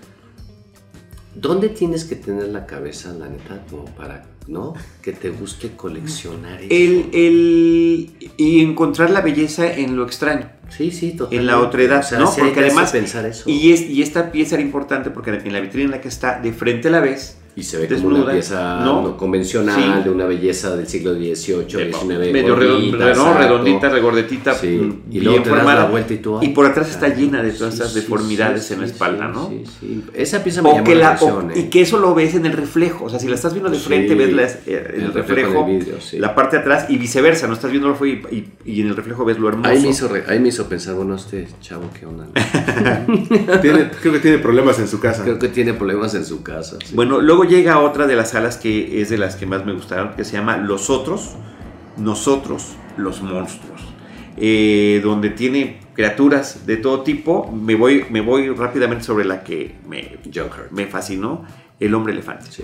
[1.34, 4.74] ¿dónde tienes que tener la cabeza, la neta, como para, ¿no?
[5.02, 6.68] Que te guste coleccionar eso.
[6.70, 11.36] El, el- y encontrar la belleza en lo extraño, Sí, sí, totalmente.
[11.38, 12.28] en la otredad, O sea, ¿no?
[12.32, 13.50] sí Porque además, pensar eso.
[13.50, 16.40] y, es, y esta pieza era importante porque en la vitrina en la que está,
[16.40, 19.02] de frente a la vez, Y se ve como una desnuda, pieza ¿no?
[19.04, 20.04] no convencional, Sí.
[20.06, 22.32] de una belleza del siglo XVIII, XIX.
[22.34, 26.40] medio gordita, redondita, redondita, regordetita, Sí, mm, y luego te das la vuelta y tú,
[26.42, 29.28] y por atrás está llena de todas Sí, esas sí, deformidades sí, en la espalda,
[29.28, 29.50] sí, ¿no?
[29.50, 30.04] Sí, sí.
[30.16, 31.48] Esa pieza me O llamó que la la, atención.
[31.48, 31.60] o- eh.
[31.60, 33.06] y que eso lo ves en el reflejo.
[33.06, 35.14] O sea, si la estás viendo de Sí, frente, ves las- eh, en el, el
[35.14, 36.18] reflejo reflejo, del vidrio, sí.
[36.18, 37.46] la parte de atrás y viceversa.
[37.48, 39.70] No estás viendo lo y, y, y en el reflejo ves lo hermoso.
[39.70, 42.26] Ahí me, hizo re- ahí me hizo pensar, bueno, este chavo, ¿qué onda?
[43.62, 45.24] Tiene- creo que tiene problemas en su casa.
[45.24, 46.78] Creo que tiene problemas en su casa.
[46.84, 46.96] sí.
[46.96, 50.14] Bueno, luego llega otra de las salas que es de las que más me gustaron,
[50.16, 51.36] que se llama Los Otros,
[51.98, 53.82] Nosotros, los Monstruos.
[54.36, 57.52] Eh, donde tiene criaturas de todo tipo.
[57.52, 60.72] Me voy, me voy rápidamente sobre la que me, Hurt.
[60.72, 61.46] me fascinó,
[61.80, 62.48] el hombre elefante.
[62.50, 62.64] Sí.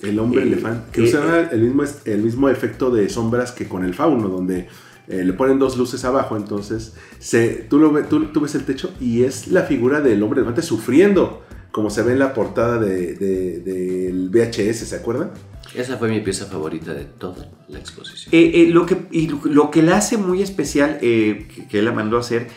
[0.00, 0.90] El hombre Eh, elefante.
[0.92, 4.68] Que eh, usaba el mismo, el mismo efecto de sombras que con el fauno, donde
[5.08, 6.36] eh, le ponen dos luces abajo.
[6.36, 10.22] Entonces, se, tú, lo ve- tú, tú ves el techo y es la figura del
[10.22, 15.30] hombre elefante sufriendo, como se ve en la portada de- de- del VHS, ¿se acuerdan?
[15.74, 18.34] Esa fue mi pieza favorita de toda la exposición.
[18.34, 21.78] Eh, eh, lo, que, y lo, lo que la hace muy especial, eh, que, que
[21.80, 22.48] él la mandó a hacer,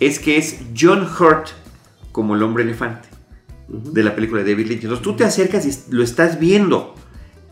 [0.00, 1.48] es que es John Hurt
[2.12, 3.08] como el hombre elefante
[3.68, 4.82] de la película de David Lynch.
[4.82, 6.94] Entonces tú te acercas y lo estás viendo.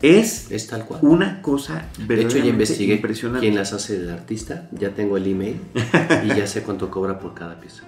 [0.01, 0.99] Es es tal cual.
[1.03, 3.39] una cosa De hecho, ya investigué impresionante.
[3.45, 5.55] quién las hace el artista, ya tengo el email
[6.25, 7.83] y ya sé cuánto cobra por cada pieza.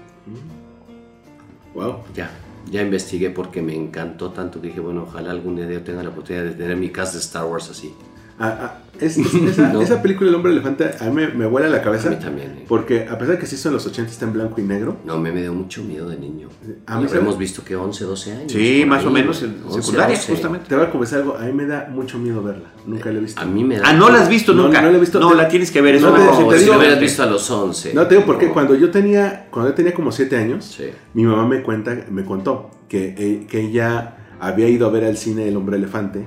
[1.76, 1.98] Wow.
[2.16, 2.32] Ya,
[2.70, 6.10] ya investigué porque me encantó tanto que dije, bueno, ojalá algún día yo tenga la
[6.10, 7.94] oportunidad de tener mi casa de Star Wars así.
[8.40, 9.82] Ah, ah, es- es- esa, No.
[9.82, 12.08] esa película El hombre elefante a mí me, me vuela la cabeza.
[12.10, 12.50] A mí también.
[12.60, 12.66] eh.
[12.68, 14.98] Porque a pesar de que se hizo en los 80 está en blanco y negro.
[15.06, 16.50] No, me, me dio mucho miedo de niño.
[16.86, 18.52] A mí hemos visto que 11, 12 años.
[18.52, 20.32] Sí, más o ahí, menos en 11, secundaria, 12.
[20.34, 20.68] justamente.
[20.70, 22.70] Te voy a confesar algo, a mí me da mucho miedo verla.
[22.86, 23.42] Nunca la he visto.
[23.42, 23.84] A mí me da...
[23.90, 24.82] Ah, no la has visto No, nunca.
[24.82, 25.20] no la he visto.
[25.20, 25.96] No, la tienes que ver.
[25.96, 26.78] Es No, una No, si impresionante.
[26.86, 27.94] hubieras visto a los 11.
[27.96, 28.54] No, te digo porque No.
[28.54, 30.86] cuando yo tenía, cuando yo tenía como 7 años, Sí.
[31.16, 35.18] mi mamá me cuenta, me contó que, eh, que ella había ido a ver al
[35.18, 36.24] cine El hombre elefante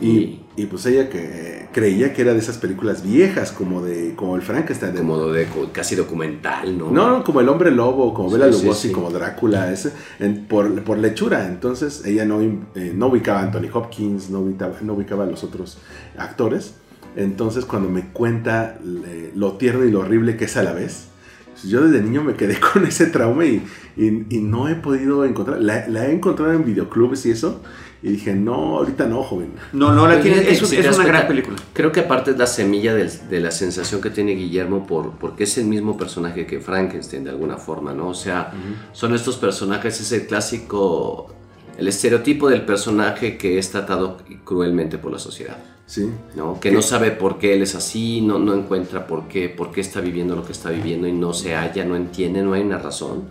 [0.00, 4.14] y, Y- Y pues ella que creía que era de esas películas viejas, como de
[4.16, 4.92] como el Frankenstein.
[4.92, 6.90] De, Como de casi documental, ¿no?
[6.90, 8.92] no, como el hombre lobo, como Bela Sí, sí, Lugosi, sí.
[8.94, 11.46] como Drácula, ese, en- por, por lechura.
[11.46, 15.44] Entonces ella no, eh, no ubicaba a Anthony Hopkins, no ubicaba, no ubicaba a los
[15.44, 15.78] otros
[16.16, 16.74] actores.
[17.16, 21.06] Entonces cuando me cuenta eh, lo tierno y lo horrible que es a la vez,
[21.52, 23.62] pues, yo desde niño me quedé con ese trauma y,
[23.96, 25.60] y- y no he podido encontrar.
[25.62, 27.62] La, la he encontrado en videoclubs y eso.
[28.00, 29.52] Y dije, no, ahorita no, joven.
[29.72, 31.56] No, no, la tiene, es, es una gran película.
[31.72, 35.44] Creo que aparte es la semilla del- de, la sensación que tiene Guillermo por, porque
[35.44, 38.08] es el mismo personaje que Frankenstein de alguna forma, ¿no?
[38.10, 38.52] O sea,
[38.92, 41.34] son estos personajes, es el clásico,
[41.76, 45.56] el estereotipo del personaje que es tratado cruelmente por la sociedad,
[45.86, 46.08] Sí.
[46.36, 46.60] ¿no?
[46.60, 49.80] Que no sabe por qué él es así, no, no encuentra por qué, por qué
[49.80, 52.78] está viviendo lo que está viviendo y no se halla, no entiende, no hay una
[52.78, 53.24] razón.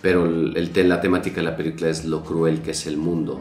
[0.00, 3.40] Pero el, la temática de la película es lo cruel que es el mundo.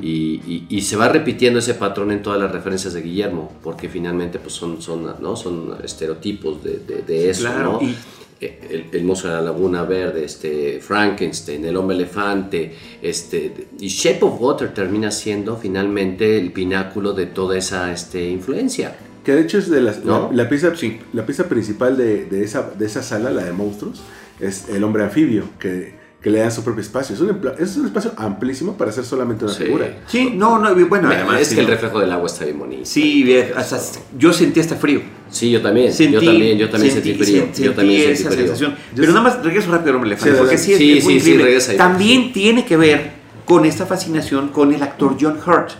[0.00, 3.88] Y, y- y se va repitiendo ese patrón en todas las referencias de Guillermo, porque
[3.88, 5.36] finalmente pues son, son, ¿no?
[5.36, 7.82] son estereotipos de, de- de eso, claro, ¿no?
[7.88, 7.94] y-
[8.40, 8.58] Eh,
[8.92, 14.24] El, el monstruo de la laguna verde, este, Frankenstein, el hombre elefante, este, y Shape
[14.24, 18.96] of Water termina siendo finalmente el pináculo de toda esa este, influencia.
[19.24, 20.30] Que de hecho es de las, ¿No?
[20.32, 20.98] la, la pieza, Sí.
[21.12, 24.02] la pieza principal de, de esa, de esa sala, la de monstruos,
[24.40, 27.14] es el hombre anfibio, que, que le dan su propio espacio.
[27.14, 29.64] Es un, es un espacio amplísimo para hacer solamente una Sí.
[29.64, 29.98] figura.
[30.06, 31.38] Sí, no, no, y bueno, además.
[31.42, 32.86] es que el reflejo del agua está bien bonito.
[32.86, 33.78] Sí, bien, hasta-
[34.18, 35.02] yo sentí hasta frío.
[35.28, 35.92] Sí, yo también.
[35.92, 37.26] Sentí, yo también, yo también sentí, frío.
[37.42, 38.40] sen- yo sentí también sentí esa frío.
[38.46, 38.70] sensación.
[38.72, 41.04] Yo Pero nada más regreso rápido al hombre elefante, Sí, porque sí, es, Sí, es
[41.04, 41.76] muy sí, regresa ahí.
[41.76, 43.10] También tiene que ver
[43.44, 45.72] con esta fascinación con el actor John Hurt.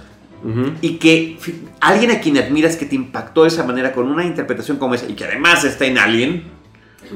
[0.83, 1.39] Y que
[1.81, 5.07] alguien a quien admiras que te impactó de esa manera con una interpretación como esa
[5.09, 6.45] y que además está en Alien.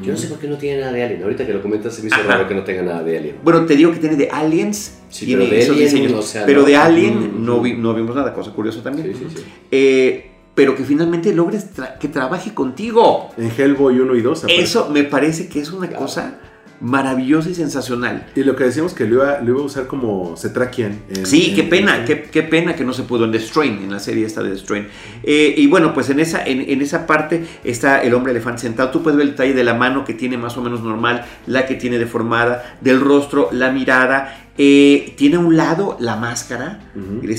[0.02, 1.22] Yo no sé por qué no tiene nada de Alien.
[1.22, 2.24] Ahorita que lo comentas se me hizo Ajá.
[2.28, 3.36] raro que no tenga nada de Alien.
[3.42, 4.98] Bueno, te digo que tiene de Aliens.
[5.08, 6.12] Sí, tiene pero de esos Alien, diseños.
[6.12, 6.66] o sea, pero no.
[6.66, 9.12] de Alien Mm, no, vi- no vimos nada, cosa curiosa también.
[9.14, 9.44] Sí, sí, sí.
[9.70, 13.30] Eh, pero que finalmente logres tra- que trabaje contigo.
[13.38, 14.44] En Hellboy 1 y 2.
[14.44, 14.62] aparece.
[14.62, 16.38] Eso me parece que es una cosa
[16.80, 18.26] maravillosa y sensacional.
[18.36, 21.00] Y lo que decíamos que lo iba, lo iba a usar como Cetrakian.
[21.24, 23.78] Sí, en- qué pena, en- qué, qué pena que no se pudo en The Strain,
[23.82, 24.86] en la serie esta de The Strain.
[25.24, 28.90] Eh, y bueno, pues en esa, en, en esa parte está el hombre elefante sentado.
[28.90, 31.66] Tú puedes ver el detalle de la mano que tiene más o menos normal, la
[31.66, 34.44] que tiene deformada, del rostro, la mirada.
[34.60, 36.80] Eh, tiene a un lado la máscara,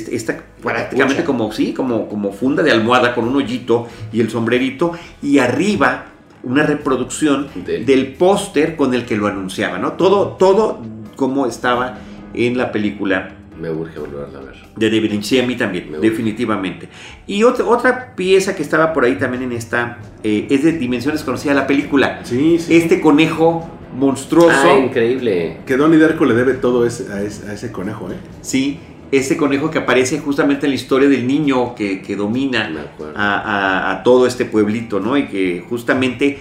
[0.10, 4.94] esta prácticamente como, sí, como, como funda de almohada con un hoyito y el sombrerito.
[5.22, 6.06] Y arriba
[6.44, 9.94] una reproducción Del- del póster con el que lo anunciaba, ¿no?
[9.94, 10.82] Todo, todo
[11.16, 11.98] como estaba
[12.34, 14.56] en la película Me urge volverla a ver.
[14.76, 15.24] de David Lynch.
[15.26, 16.88] Sí, a mí también, definitivamente.
[17.28, 21.24] Y otra, otra pieza que estaba por ahí también en esta eh, es de dimensiones
[21.24, 22.22] conocida la película.
[22.24, 22.76] Sí, sí.
[22.78, 25.58] Este conejo monstruoso, Ah, increíble.
[25.66, 28.16] Que Donnie Darko le debe todo ese- a, ese, a ese conejo, ¿eh?
[28.42, 28.80] sí,
[29.12, 32.70] este conejo que aparece justamente en la historia del niño que, que domina
[33.16, 35.18] a, a- a todo este pueblito, ¿no?
[35.18, 36.40] Y que justamente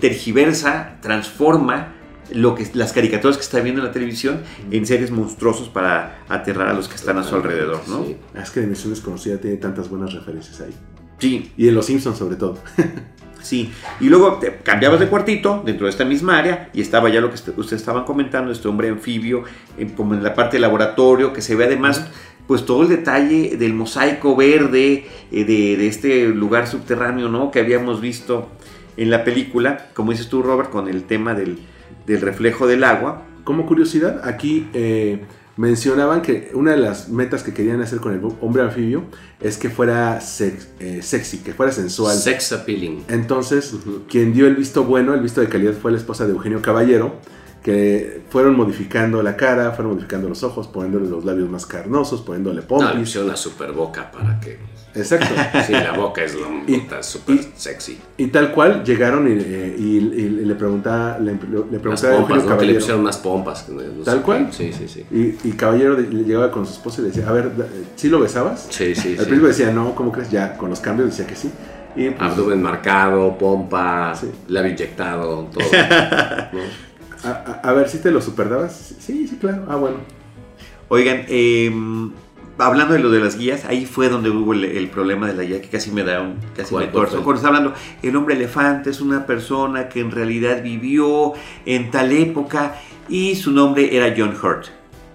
[0.00, 1.92] tergiversa, transforma
[2.32, 6.68] lo que las caricaturas que está viendo en la televisión en seres monstruosos para aterrar
[6.68, 8.04] a los que están a su alrededor, ¿no?
[8.06, 8.16] Sí.
[8.34, 10.72] Es que Dimensiones Conocida tiene tantas buenas referencias ahí.
[11.18, 11.52] sí.
[11.56, 12.58] Y en Los Simpsons sobre todo.
[13.44, 17.20] Sí, y luego te cambiabas de cuartito dentro de esta misma área y estaba ya
[17.20, 19.44] lo que ustedes estaban comentando, este hombre anfibio,
[19.76, 22.06] en- como en la parte de laboratorio, que se ve además
[22.46, 27.50] pues todo el detalle del mosaico verde eh, de, de este lugar subterráneo, ¿no?
[27.50, 28.48] Que habíamos visto
[28.96, 31.58] en la película, como dices tú, Robert, con el tema del,
[32.06, 33.22] del reflejo del agua.
[33.44, 35.20] Como curiosidad, aquí eh,
[35.56, 39.04] mencionaban que una de las metas que querían hacer con el hombre anfibio
[39.40, 42.16] es que fuera sex- eh, sexy, que fuera sensual.
[42.16, 43.04] Sex appealing.
[43.08, 43.72] Entonces,
[44.08, 47.16] quien dio el visto bueno, el visto de calidad, fue la esposa de Eugenio Caballero,
[47.64, 52.56] que fueron modificando la cara, fueron modificando los ojos, poniéndole los labios más carnosos, poniéndole
[52.56, 52.98] No, le pompis.
[53.00, 54.58] pusieron una super boca para que.
[54.94, 55.26] Exacto.
[55.66, 57.98] Sí, la boca es lo Y- súper y- sexy.
[58.18, 62.12] Y tal cual llegaron y, eh, y- y le preguntaba, le, le preguntaba a pompas,
[62.20, 62.28] Eugenio ¿no?
[62.28, 62.78] Que le Caballero.
[62.80, 63.68] pusieron más pompas.
[63.70, 64.48] no- no ¿Tal cual?
[64.52, 65.04] Sí, sí, sí.
[65.42, 67.50] Y, Caballero le llegaba con su esposa y le decía, a ver,
[67.96, 68.66] ¿sí lo besabas?
[68.68, 69.24] Sí, sí, Al sí.
[69.24, 70.30] principio decía, no, ¿cómo crees?
[70.30, 71.50] Ya, con los cambios decía que sí.
[71.96, 74.28] Y pues, Abdomen marcado, pompa, Sí.
[74.48, 75.64] labio inyectado, todo.
[76.52, 76.58] ¿no?
[77.24, 78.94] A, a- a ver, ¿sí te lo superdabas?
[79.00, 79.64] Sí, sí, claro.
[79.68, 79.96] Ah, bueno.
[80.88, 82.10] Oigan, em,
[82.58, 85.42] hablando de lo de las guías, ahí fue donde hubo el, el problema de la
[85.42, 87.08] guía que casi me da un, casi ¿Cuál, me fue?
[87.08, 91.32] Cuando está hablando, el hombre elefante es una persona que en realidad vivió
[91.66, 92.76] en tal época
[93.08, 94.66] y su nombre era John Hurt.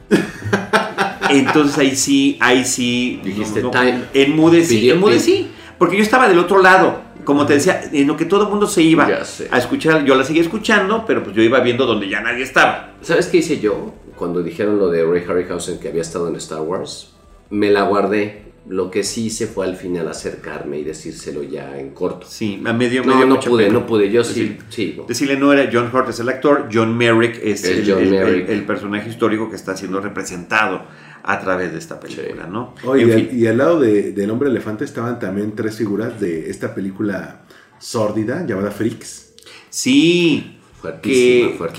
[1.30, 3.22] Entonces ahí sí, ahí sí.
[3.24, 4.02] Dijiste, time.
[4.14, 5.52] Enmudecí, Pidió- enmudecí.
[5.78, 7.02] Porque yo estaba del otro lado.
[7.30, 10.24] Como te decía, en lo que todo el mundo se iba a escuchar, yo la
[10.24, 12.96] seguía escuchando, pero pues yo iba viendo donde ya nadie estaba.
[13.02, 13.94] ¿Sabes qué hice yo?
[14.16, 17.12] Cuando dijeron lo de Ray Harryhausen que había estado en Star Wars,
[17.52, 18.50] me la guardé.
[18.68, 22.26] Lo que sí hice fue al final acercarme y decírselo ya en corto.
[22.28, 23.80] Sí, a medio, No, medio no pude, pena.
[23.80, 24.12] no pude.
[24.12, 24.96] Yo sí, sí.
[24.98, 25.06] no.
[25.06, 28.08] Decirle no era John Hurt es el actor, John Merrick es Es el, John el-
[28.08, 28.50] el- Merrick.
[28.50, 30.84] el personaje histórico que está siendo representado
[31.24, 32.74] a través de esta película, ¿no?
[32.98, 33.30] Y, al, fin.
[33.34, 37.42] y al lado de- del hombre elefante estaban también tres figuras de esta película
[37.80, 39.34] sórdida llamada Freaks.
[39.70, 41.74] Sí, Fuertísima, que, fuertísima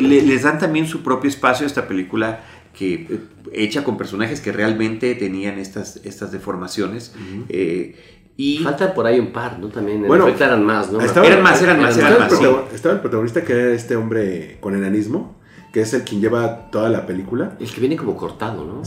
[0.08, 2.44] le- les dan también su propio espacio a esta película
[2.76, 3.20] que eh,
[3.52, 7.14] hecha con personajes que realmente tenían estas, estas deformaciones.
[7.48, 7.94] eh,
[8.36, 9.68] y Faltan por ahí un par, ¿no?
[9.68, 10.02] También.
[10.02, 11.00] En Bueno, efecto eran más, ¿no?
[11.00, 12.38] estaba- Eran más, eran más, estaba, eran el más,
[12.70, 12.74] sí.
[12.74, 15.40] estaba el protagonista que era este hombre con enanismo,
[15.76, 17.54] que es el quien lleva toda la película.
[17.60, 18.80] El que viene como cortado, ¿no?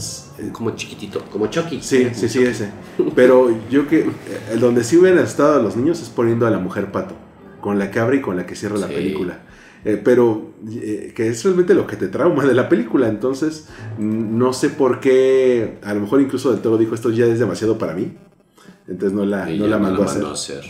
[0.50, 1.80] Como chiquitito, como Chucky.
[1.80, 2.72] Sí, sí, sí, ese.
[3.14, 4.10] Pero yo que eh,
[4.58, 7.14] donde sí hubieran estado a los niños es poniendo a la mujer pato,
[7.60, 9.38] con la cabra y con la que cierra la película.
[9.84, 13.06] Eh, pero eh, que es realmente lo que te trauma de la película.
[13.06, 17.38] Entonces, no sé por qué, a lo mejor incluso del Toro dijo esto ya es
[17.38, 18.16] demasiado para mí.
[18.88, 20.22] Entonces no la, no la no mandó a hacer.
[20.22, 20.64] mandó a hacer.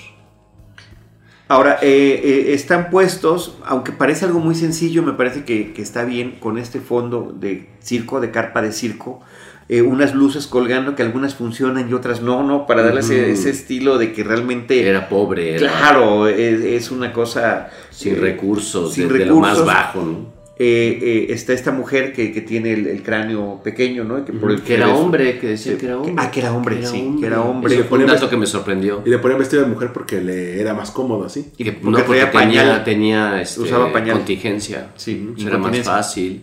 [1.50, 6.04] Ahora, eh, eh, están puestos, aunque parece algo muy sencillo, me parece que, que está
[6.04, 9.20] bien con este fondo de circo, de carpa de circo,
[9.68, 12.66] eh, unas luces colgando que algunas funcionan y otras no, ¿no?
[12.66, 14.88] Para darle ese, estilo de que realmente...
[14.88, 17.68] Era pobre, era Claro, es, es una cosa...
[17.90, 20.39] sin eh, recursos, sin de, de lo más bajo, ¿no?
[20.62, 24.18] Eh, eh, está esta mujer que, que tiene el, el cráneo pequeño, ¿no?
[24.18, 26.14] Y que, por el Que era es- hombre, que decía que era hombre.
[26.18, 27.68] Ah, que era hombre, sí, que era hombre.
[27.72, 29.02] Ese Le un ponía- dato que me sorprendió.
[29.06, 31.46] Y le ponían vestido de mujer porque le era más cómodo así.
[31.56, 32.84] Y Que- porque no, porque tenía, pañal.
[32.84, 34.16] tenía este, Usaba pañal.
[34.18, 34.90] contingencia.
[34.96, 36.42] Sí, era más fácil.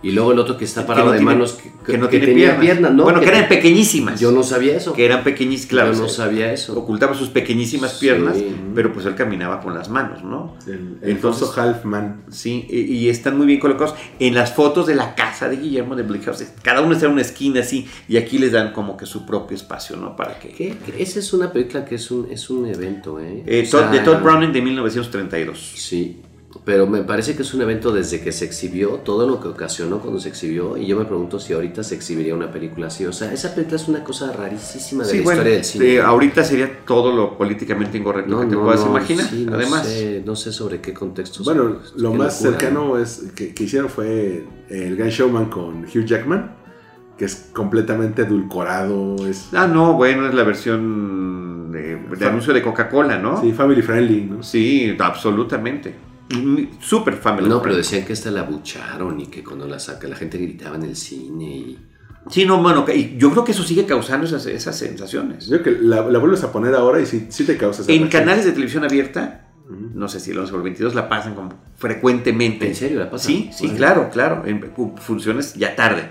[0.00, 2.08] Y luego el otro que está Que parado no de tiene- manos que, que no
[2.08, 2.92] que tiene piernas.
[2.92, 3.02] ¿no?
[3.02, 4.20] Bueno, que eran pequeñísimas.
[4.20, 4.92] Yo no sabía eso.
[4.92, 5.92] Que eran pequeñísimas, claro.
[5.92, 6.78] Yo no sabía eso.
[6.78, 8.06] Ocultaba sus pequeñísimas Sí.
[8.06, 8.36] piernas,
[8.76, 10.54] pero pues él caminaba con las manos, ¿no?
[10.68, 12.22] El, el Entonces- famoso Halfman.
[12.30, 13.94] Sí, y, y están muy bien colocados.
[14.20, 17.12] En las fotos de la casa de Guillermo de Bleak House, cada uno está en
[17.12, 20.14] una esquina así, y aquí les dan como que su propio espacio, ¿no?
[20.14, 20.50] Para que...
[20.50, 20.76] ¿Qué?
[20.98, 23.42] Esa es una película que es un, es un evento, ¿eh?
[23.46, 25.72] Eh, O sea, Todd- de Todd Browning de 1932.
[25.74, 26.20] Sí,
[26.64, 30.00] pero me parece que es un evento desde que se exhibió, todo lo que ocasionó
[30.00, 33.04] cuando se exhibió, y yo me pregunto si ahorita se exhibiría una película así.
[33.06, 35.84] O sea, esa película es una cosa rarísima de Sí, la bueno, historia del cine.
[35.94, 39.26] eh, ahorita sería todo lo políticamente incorrecto que te puedas imaginar.
[39.28, 41.44] sí, no Además, sé, no sé sobre qué contexto.
[41.44, 46.04] Bueno, lo más locura, cercano es que, que hicieron fue el Gran Showman con Hugh
[46.04, 46.56] Jackman,
[47.18, 52.62] que es completamente edulcorado, es ah, no, bueno, es la versión de, de anuncio de
[52.62, 53.40] Coca-Cola, ¿no?
[53.40, 54.42] sí, family friendly, ¿no?
[54.42, 56.07] Sí, absolutamente.
[56.80, 57.48] Super family.
[57.48, 60.76] No, pero decían que esta la bucharon y que cuando la saca la gente gritaba
[60.76, 61.78] en el cine y...
[62.30, 65.46] Sí, no, bueno, y yo creo que eso sigue causando esas, esas sensaciones.
[65.46, 67.90] Yo creo que la, la vuelves a poner ahora y sí, sí te causa esa
[67.90, 68.22] En reacción.
[68.24, 71.54] canales de televisión abierta, no sé si el 11 o el 22 la pasan como
[71.76, 72.66] frecuentemente.
[72.66, 73.26] ¿En serio la pasan?
[73.26, 74.42] Sí, sí, claro, claro.
[74.44, 76.10] En funciones ya tarde,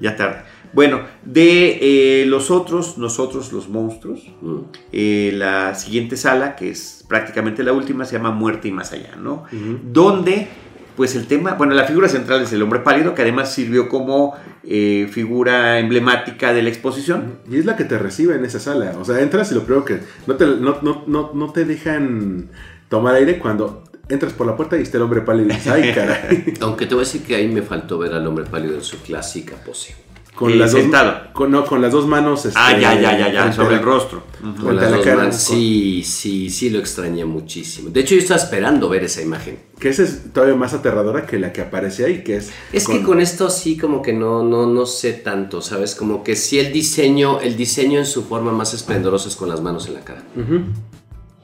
[0.00, 0.42] ya tarde.
[0.72, 4.58] Bueno, de eh, los otros, nosotros los monstruos, Mm.
[4.92, 9.16] eh, la siguiente sala, que es prácticamente la última, se llama Muerte y Más Allá,
[9.16, 9.44] ¿no?
[9.92, 10.48] Donde,
[10.96, 14.34] pues el tema, bueno, la figura central es el hombre pálido, que además sirvió como
[14.62, 17.38] eh, figura emblemática de la exposición.
[17.50, 18.94] Y es la que te recibe en esa sala.
[19.00, 20.00] O sea, entras y lo primero que.
[20.26, 22.48] No te, no, no, no, no te dejan
[22.88, 26.54] tomar aire cuando entras por la puerta y está el hombre pálido ay, caray.
[26.60, 28.98] Aunque te voy a decir que ahí me faltó ver al hombre pálido en su
[29.02, 29.94] clásica pose.
[30.34, 31.32] Con Eh, las dos, sentado.
[31.34, 32.46] con, no, con las dos manos.
[32.46, 34.22] este, ah, ya, ya, ya, ya, frente sobre el rostro.
[34.40, 35.16] Con las la dos cara.
[35.18, 35.36] manos.
[35.36, 37.90] Sí, sí, sí lo extrañé muchísimo.
[37.90, 39.58] De hecho, yo estaba esperando ver esa imagen.
[39.78, 42.50] Que esa es todavía más aterradora que la que aparece ahí, que es.
[42.72, 45.94] Es que con esto sí como que no, no, no sé tanto, ¿sabes?
[45.94, 49.60] Como que sí el diseño, el diseño en su forma más esplendorosa es con las
[49.60, 50.22] manos en la cara.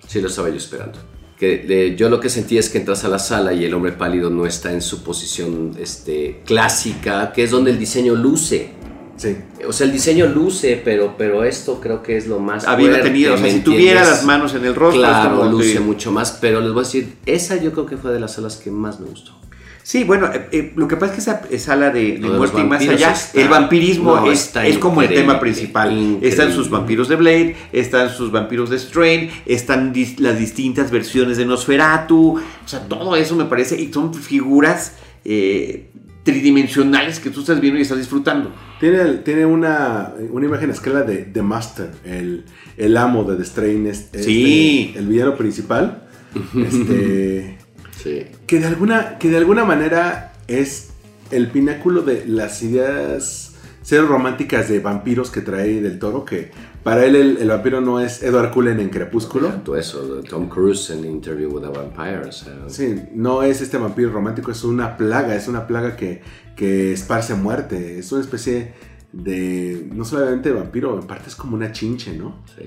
[0.07, 0.99] Sí lo estaba yo esperando.
[1.38, 3.92] Que eh, yo lo que sentí es que entras a la sala y el hombre
[3.92, 8.70] pálido no está en su posición este, clásica, que es donde el diseño luce.
[9.16, 9.37] Sí.
[9.66, 13.35] O sea, el diseño luce, pero, pero esto creo que es lo más fuerte, tenido,
[13.35, 16.61] o sea, ¿me si tuviera las manos en el rostro, Claro, luce mucho más, pero
[16.61, 19.07] les voy a decir, esa yo creo que fue de las salas que más me
[19.07, 19.33] gustó.
[19.88, 22.81] Sí, bueno, eh, eh, lo que pasa es que esa sala de, muerte y más
[22.83, 25.92] allá, está- el vampirismo no, es, como el tema principal.
[25.92, 26.29] increíble.
[26.29, 31.37] Están sus vampiros de Blade, están sus vampiros de Strain, están dis- las distintas versiones
[31.37, 35.88] de Nosferatu, o sea, todo eso me parece, y son figuras eh,
[36.25, 38.51] tridimensionales que tú estás viendo y estás disfrutando.
[38.81, 42.44] Tiene, tiene una, una imagen a escala de The Master, el,
[42.77, 44.94] el amo de The Strain, es- este, Sí.
[44.96, 46.03] el villano principal.
[46.57, 47.56] Este,
[48.03, 48.27] Sí.
[48.47, 50.91] que, de alguna, que de alguna manera es
[51.31, 56.51] el pináculo de las ideas cero románticas de vampiros que trae del toro, que
[56.83, 59.49] para él el, el vampiro no es Edward Cullen en Crepúsculo.
[59.65, 62.29] Todo eso, Tom Cruise en Interview with a Vampire.
[62.29, 66.21] o sea, Sí, no es este vampiro romántico, es una plaga, es una plaga que,
[66.57, 68.73] que esparce muerte, es una especie
[69.13, 72.43] de no solamente de vampiro, en parte es como una chinche, ¿no?
[72.57, 72.65] Sí.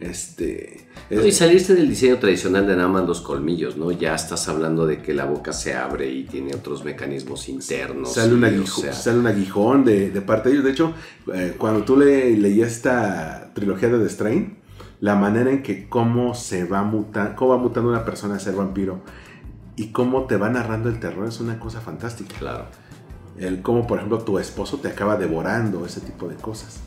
[0.00, 0.86] Este.
[1.10, 3.92] No, y salirse del diseño tradicional de nada más los colmillos, ¿no?
[3.92, 8.14] Ya estás hablando de que la boca se abre y tiene otros mecanismos internos.
[8.14, 10.64] Sale, un, aguijón, sea, sale un aguijón de, de parte de ellos.
[10.64, 10.94] De hecho,
[11.34, 14.56] eh, cuando tú le, leías esta trilogía de The Strain,
[15.00, 18.54] la manera en que cómo se va mutando, cómo va mutando una persona a ser
[18.54, 19.02] vampiro
[19.76, 22.38] y cómo te va narrando el terror es una cosa fantástica.
[22.38, 22.66] Claro.
[23.38, 26.80] El cómo, por ejemplo, tu esposo te acaba devorando, ese tipo de cosas.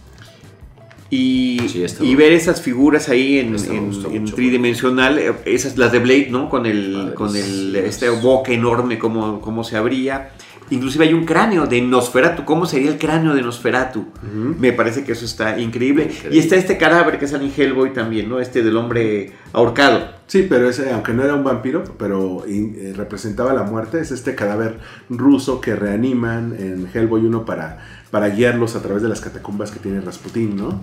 [1.09, 3.55] Y, Sí, ver esas figuras ahí en,
[4.25, 6.49] tridimensional, eh, esas las de Blade, ¿no?
[6.49, 10.31] Con el, con el este boca enorme, cómo, cómo se abría.
[10.69, 12.45] Inclusive hay un cráneo de Nosferatu.
[12.45, 14.05] ¿Cómo sería el cráneo de Nosferatu?
[14.59, 16.03] Me parece que eso está increíble.
[16.03, 16.35] Increíble.
[16.35, 18.39] Y está este cadáver que sale en Hellboy también, ¿no?
[18.39, 20.23] Este del hombre ahorcado.
[20.27, 24.35] Sí, pero ese, aunque no era un vampiro, pero eh, representaba la muerte, es este
[24.35, 29.69] cadáver ruso que reaniman en Hellboy 1 para, para guiarlos a través de las catacumbas
[29.69, 30.81] que tiene Rasputín, ¿no?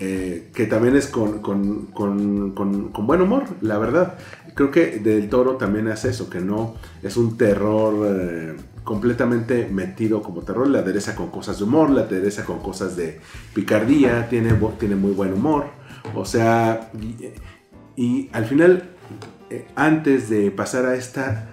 [0.00, 4.14] Eh, que también es con, con- con- con- buen humor, la verdad.
[4.54, 10.22] Creo que Del Toro también hace eso, que no es un terror eh, completamente metido
[10.22, 13.20] como terror, le adereza con cosas de humor, le adereza con cosas de
[13.54, 15.66] picardía, tiene, tiene muy buen humor.
[16.14, 18.84] O sea, y, y al final,
[19.50, 21.50] eh, antes de pasar a esta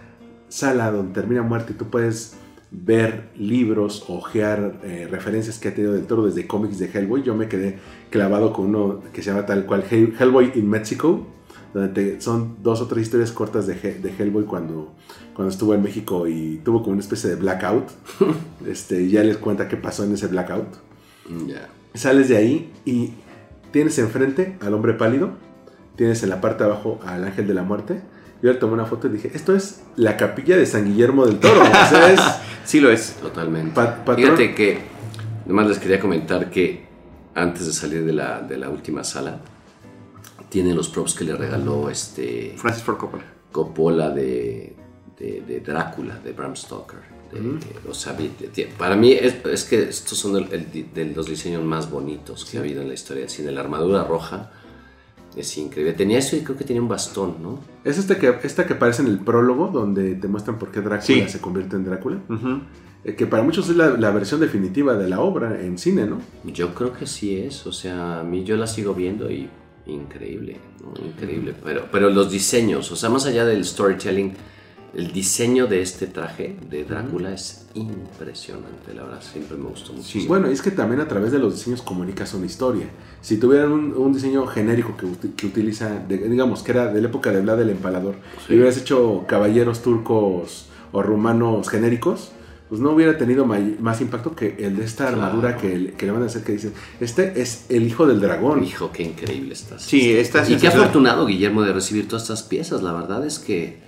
[0.48, 2.36] sala donde termina muerte, tú puedes
[2.72, 7.24] ver libros, ojear eh, referencias que ha tenido del toro desde cómics de Hellboy.
[7.24, 7.80] Yo me quedé
[8.12, 11.26] clavado con uno que se llama tal cual Hell- Hellboy in Mexico,
[11.74, 14.94] donde te- son dos o tres historias cortas de, He- de Hellboy cuando,
[15.34, 17.88] cuando estuvo en México y tuvo como una especie de blackout.
[18.68, 20.68] este, ya les cuenta qué pasó en ese blackout.
[21.48, 21.70] Ya.
[21.96, 23.14] Sales de ahí y
[23.72, 25.32] tienes enfrente al hombre pálido,
[25.96, 28.02] tienes en la parte de abajo al ángel de la muerte.
[28.42, 31.40] Yo le tomé una foto y dije, esto es la capilla de San Guillermo del
[31.40, 31.62] Toro.
[31.62, 32.20] O sea, es
[32.66, 33.16] Sí lo es.
[33.22, 33.72] Totalmente.
[33.74, 34.80] Pa- patrón- Fíjate que,
[35.46, 36.88] además les quería comentar que
[37.36, 39.40] antes de salir de la, de la última sala,
[40.50, 43.24] tiene los props que le regaló este Francis Ford Coppola.
[43.52, 44.76] Coppola de,
[45.18, 47.00] de, de Drácula, de Bram Stoker.
[47.32, 48.16] De- O sea,
[48.78, 52.62] para mí es, es que estos son el- de los diseños más bonitos que ha
[52.62, 53.52] habido en la historia del cine.
[53.52, 54.52] La armadura roja
[55.40, 55.94] es increíble.
[55.94, 57.60] Tenía eso y creo que tenía un bastón, ¿no?
[57.84, 61.02] Es esta que, esta que aparece en el prólogo, donde te muestran por qué Drácula
[61.02, 61.24] Sí.
[61.28, 62.20] se convierte en Drácula.
[63.06, 66.20] Eh, que para muchos es la, la versión definitiva de la obra en cine, ¿no?
[66.44, 69.48] Yo creo que sí es, o sea, a mí yo la sigo viendo y
[69.88, 70.94] increíble, ¿no?
[71.06, 71.54] increíble.
[71.64, 74.34] Pero, pero los diseños, o sea, más allá del storytelling,
[74.94, 80.20] el diseño de este traje de Drácula es impresionante, la verdad, siempre me gustó mucho.
[80.28, 82.88] Bueno, y es que también a través de los diseños comunicas una historia.
[83.22, 87.08] Si tuvieran un, un diseño genérico que, que utiliza, de- digamos, que era de la
[87.08, 88.16] época de Vlad el Empalador,
[88.48, 88.54] Sí.
[88.54, 92.32] y hubieras hecho caballeros turcos o rumanos genéricos,
[92.70, 95.24] pues no hubiera tenido may- más impacto que el de esta Claro.
[95.24, 98.20] armadura que, le- que le van a hacer que dicen, este es el hijo del
[98.22, 98.64] dragón.
[98.64, 99.82] Hijo, qué increíble estás.
[99.84, 102.82] Sí, esta Y qué afortunado, Guillermo, de recibir todas estas piezas.
[102.84, 103.88] La verdad es que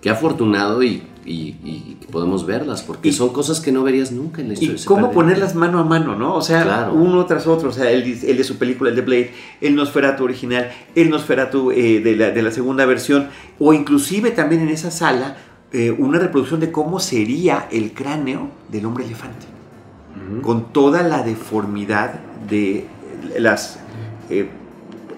[0.00, 4.48] qué afortunado y, y- podemos verlas, porque Y- son cosas que no verías nunca en
[4.48, 4.76] la historia.
[4.80, 6.34] Y cómo ponerlas mano a mano, ¿no?
[6.34, 6.94] O sea, Claro.
[6.94, 7.68] uno tras otro.
[7.68, 11.70] O sea, el, el de su película, el de Blade, el Nosferatu original, el Nosferatu
[11.70, 13.28] eh, de, la, de la segunda versión,
[13.60, 15.36] o inclusive también en esa sala,
[15.72, 19.46] eh, una reproducción de cómo sería el cráneo del hombre elefante.
[20.42, 22.14] Con toda la deformidad
[22.48, 22.86] de
[23.38, 23.78] las
[24.30, 24.48] eh,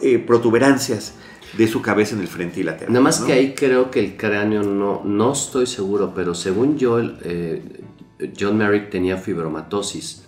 [0.03, 1.15] eh, protuberancias
[1.57, 2.93] de su cabeza en el frente y lateral.
[2.93, 3.27] Nada más ¿no?
[3.27, 7.63] que ahí creo que el cráneo no, no estoy seguro, pero según yo, el, eh,
[8.39, 10.25] John Merrick tenía fibromatosis,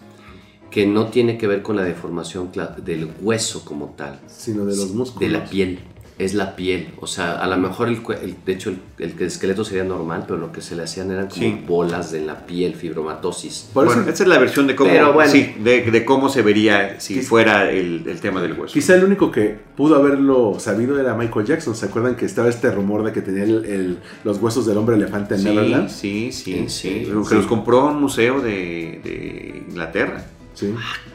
[0.70, 4.76] que no tiene que ver con la deformación cla- del hueso como tal, Sino de
[4.76, 5.20] los músculos.
[5.20, 5.78] de la piel.
[6.16, 9.20] Es la piel, o sea, a lo mejor el, cue- el- de hecho el, el
[9.20, 11.61] esqueleto sería normal, pero lo que se le hacían eran como Sí.
[11.66, 13.70] bolas de la piel, fibromatosis.
[13.74, 15.31] Por eso- Bueno, esa es la versión de cómo, bueno.
[15.33, 18.72] sí, de, de cómo se vería si Quizá- fuera el, el tema del hueso.
[18.72, 21.74] Quizá el único que pudo haberlo sabido era Michael Jackson.
[21.74, 24.94] ¿Se acuerdan que estaba este rumor de que tenía el- el- los huesos del hombre
[24.94, 25.88] elefante en Sí, Neverland?
[25.88, 26.88] sí, sí, ¿En sí.
[26.90, 27.35] Que Sí.
[27.35, 30.24] los compró un museo de, de Inglaterra.
[30.55, 30.66] Sí.
[30.66, 31.13] ¡Qué loco!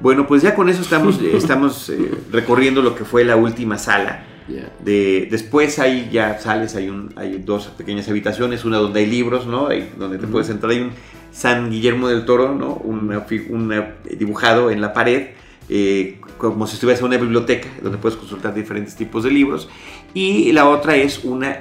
[0.00, 3.78] Bueno, pues ya con eso estamos, eh, estamos eh, recorriendo lo que fue la última
[3.78, 4.24] sala.
[4.48, 4.70] Ya.
[4.82, 9.46] De, después ahí ya sales, hay, un, hay dos pequeñas habitaciones, una donde hay libros,
[9.46, 9.68] ¿no?
[9.98, 10.90] Donde te puedes entrar, hay un
[11.32, 12.74] San Guillermo del Toro, ¿no?
[12.76, 15.28] Una, una- dibujado en la pared,
[15.68, 19.68] eh, como si estuvieras en una biblioteca, donde puedes consultar diferentes tipos de libros.
[20.14, 21.58] Y la otra es una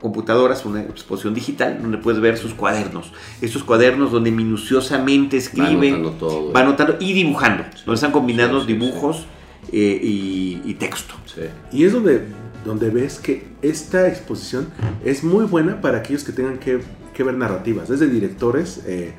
[0.00, 3.12] computadora, es una exposición digital, donde puedes ver sus cuadernos.
[3.40, 6.52] Estos cuadernos donde minuciosamente escribe, anotando todo.
[6.52, 8.86] va anotando y dibujando, donde están combinados Sí, sí, sí.
[8.86, 9.26] dibujos
[9.72, 11.14] eh, y, y texto.
[11.26, 11.42] Sí.
[11.72, 12.22] Y es donde,
[12.64, 14.68] donde ves que esta exposición
[15.04, 16.80] es muy buena para aquellos que tengan que,
[17.14, 19.14] que ver narrativas, desde directores, eh,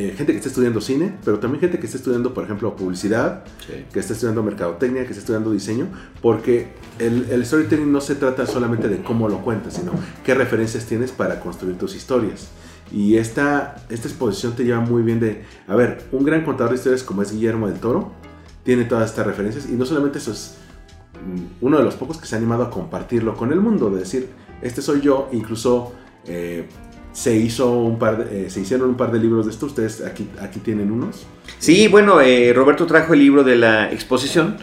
[0.00, 3.42] eh, gente que está estudiando cine, pero también gente que está estudiando, por ejemplo, publicidad,
[3.66, 3.84] Sí.
[3.92, 5.88] que está estudiando mercadotecnia, que está estudiando diseño,
[6.22, 6.68] porque
[7.00, 9.90] el, el storytelling no se trata solamente de cómo lo cuentas, sino
[10.24, 12.48] qué referencias tienes para construir tus historias.
[12.92, 16.76] Y esta, esta exposición te lleva muy bien de, a ver, un gran contador de
[16.76, 18.12] historias como es Guillermo del Toro,
[18.62, 20.54] tiene todas estas referencias y no solamente eso es
[21.26, 23.98] mm, uno de los pocos que se ha animado a compartirlo con el mundo, de
[23.98, 24.28] decir,
[24.62, 25.92] este soy yo, incluso
[26.24, 26.68] eh,
[27.18, 30.02] se hizo un par de- eh, se hicieron un par de libros de esto, ustedes
[30.04, 31.26] aquí, aquí tienen unos.
[31.58, 34.56] Sí, bueno, eh, Roberto trajo el libro de la exposición,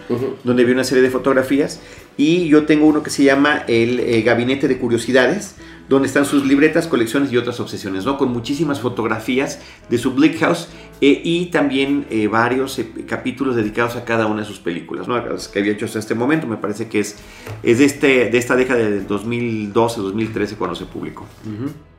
[0.45, 1.81] donde vi una serie de fotografías,
[2.15, 5.55] y yo tengo uno que se llama el eh, Gabinete de Curiosidades,
[5.89, 8.17] donde están sus libretas, colecciones y otras obsesiones, ¿no?
[8.17, 10.69] Con muchísimas fotografías de su Bleak House
[11.01, 15.17] eh, y también eh, varios eh, capítulos dedicados a cada una de sus películas, ¿no?
[15.23, 17.17] Las que había hecho hasta este momento, me parece que es,
[17.63, 21.25] es de, este, de esta década de 2012-2013 cuando se publicó.
[21.45, 21.94] Y-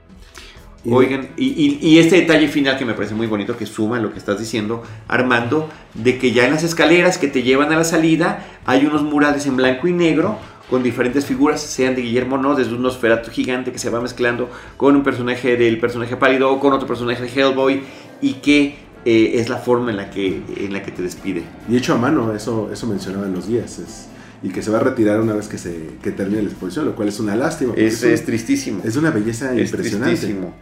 [0.93, 4.13] Oigan, y, y- y este detalle final que me parece muy bonito, que suma lo
[4.13, 7.85] que estás diciendo, Armando, de que ya en las escaleras que te llevan a la
[7.85, 10.39] salida hay unos murales en blanco y negro
[10.71, 14.01] con diferentes figuras, sean de Guillermo o no, desde un Nosferatu gigante que se va
[14.01, 17.83] mezclando con un personaje del personaje pálido o con otro personaje de Hellboy
[18.21, 18.75] y que
[19.05, 21.45] eh, es la forma en la que, en la que te despide.
[21.71, 23.79] Y hecho a mano, eso, eso mencionaba en los guías.
[23.79, 24.09] es-
[24.43, 26.95] y que se va a retirar una vez que, se, que termine la exposición, lo
[26.95, 27.73] cual es una lástima.
[27.75, 28.83] Es, un- es tristísimo.
[28.85, 30.17] es una belleza Es impresionante.
[30.17, 30.55] tristísimo.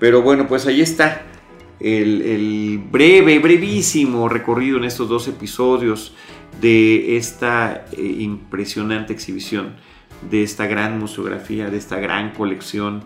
[0.00, 1.22] Pero bueno, pues ahí está
[1.78, 6.14] el, el breve, brevísimo recorrido en estos dos episodios
[6.60, 9.76] de esta eh, impresionante exhibición,
[10.28, 13.04] de esta gran museografía, de esta gran colección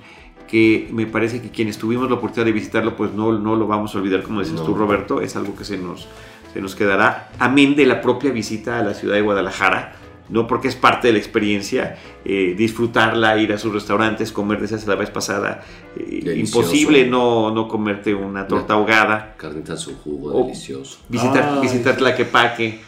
[0.49, 3.95] que me parece que quienes tuvimos la oportunidad de visitarlo, pues no, no lo vamos
[3.95, 4.67] a olvidar, como decías No.
[4.67, 6.07] tú, Roberto, es algo que se nos,
[6.53, 9.97] se nos quedará, amén de la propia visita a la ciudad de Guadalajara,
[10.29, 14.87] no porque es parte de la experiencia, eh, disfrutarla, ir a sus restaurantes, comer, decías
[14.87, 15.63] la vez pasada,
[15.97, 20.99] eh, imposible no, no comerte una torta ahogada, Carnita en su jugo, delicioso.
[21.09, 21.61] visitar, Ay.
[21.63, 22.81] visitar Tlaquepaque,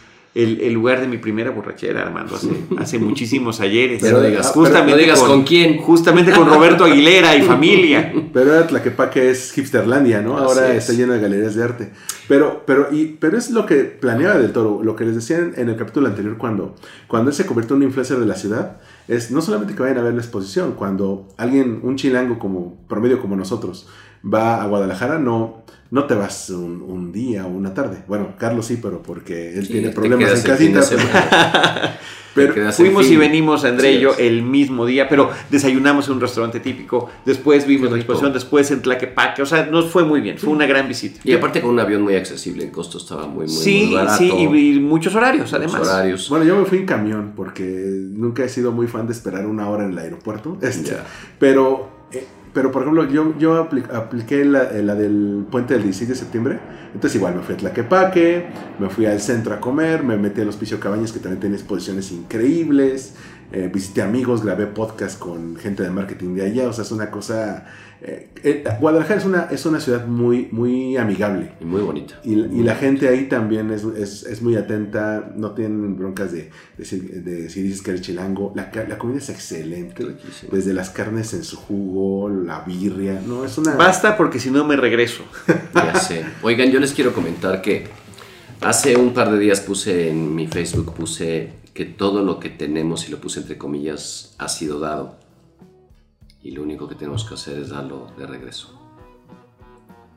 [0.43, 4.01] el, el lugar de mi primera borrachera, Armando, hace, hace muchísimos ayeres.
[4.01, 5.77] Pero digas- justamente no digas con quién.
[5.77, 8.13] Justamente con Roberto Aguilera y familia.
[8.33, 10.37] Pero ahora Tlaquepaque es hipsterlandia, ¿no?
[10.37, 10.77] Ahora es.
[10.83, 11.89] está lleno de galerías de arte.
[12.27, 15.53] Pero, pero, y, pero es lo que planeaba del toro, lo que les decía en,
[15.55, 16.75] en el capítulo anterior cuando,
[17.07, 18.77] cuando él se convirtió en un influencer de la ciudad,
[19.07, 23.21] es no solamente que vayan a ver la exposición, cuando alguien, un chilango como promedio
[23.21, 23.87] como nosotros,
[24.25, 28.03] va a Guadalajara, no, no te vas un, un día o una tarde.
[28.07, 30.81] Bueno, Carlos sí, pero porque él Sí, tiene problemas en casita.
[32.37, 36.59] Pero, Fuimos y venimos, André y yo, el mismo día, pero desayunamos en un restaurante
[36.59, 40.51] típico, después vimos la exposición, después en Tlaquepaque, o sea, nos fue muy bien, fue
[40.51, 41.19] una gran visita.
[41.23, 44.17] Y aparte con un avión muy accesible, el costo estaba muy, muy, sí, muy barato.
[44.19, 45.81] sí, y, y muchos horarios, además.
[45.81, 46.29] horarios.
[46.29, 49.67] Bueno, yo me fui en camión porque nunca he sido muy fan de esperar una
[49.69, 50.57] hora en el aeropuerto.
[50.67, 50.95] Este.
[51.39, 51.89] Pero,
[52.57, 56.15] pero, por ejemplo, yo, yo apli- apliqué la, eh, la del puente del 16 de
[56.15, 56.57] septiembre.
[56.91, 58.47] Entonces, igual me fui a Tlaquepaque,
[58.79, 62.11] me fui al centro a comer, me metí al Hospicio Cabañas, que también tenía exposiciones
[62.11, 63.13] increíbles.
[63.51, 66.67] eh, visité amigos, grabé podcast con gente de marketing de allá.
[66.67, 67.65] O sea, es una cosa.
[68.01, 71.51] Eh, eh, Guadalajara es una, es una ciudad muy, muy amigable.
[71.59, 72.19] Y muy bonita.
[72.23, 76.51] Y, y la gente ahí también es, es, es muy atenta, no tienen broncas de,
[76.77, 78.53] de, si, de si dices que eres chilango.
[78.55, 80.51] La, la comida es excelente, Riquísimo.
[80.51, 83.75] desde las carnes en su jugo, la birria, no, es una...
[83.75, 85.23] Basta porque si no me regreso.
[85.73, 86.25] Ya sé.
[86.41, 87.85] Oigan, yo les quiero comentar que
[88.61, 93.07] hace un par de días puse en mi Facebook, puse que todo lo que tenemos,
[93.07, 95.15] y lo puse entre comillas, ha sido dado.
[96.43, 98.79] Y lo único que tenemos que hacer es darlo de regreso.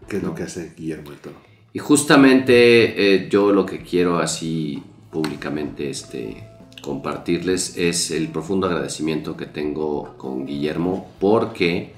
[0.08, 1.36] que es lo que hace Guillermo del Toro.
[1.72, 6.48] Y justamente eh, yo lo que quiero así públicamente este,
[6.82, 11.92] compartirles es el profundo agradecimiento que tengo con Guillermo porque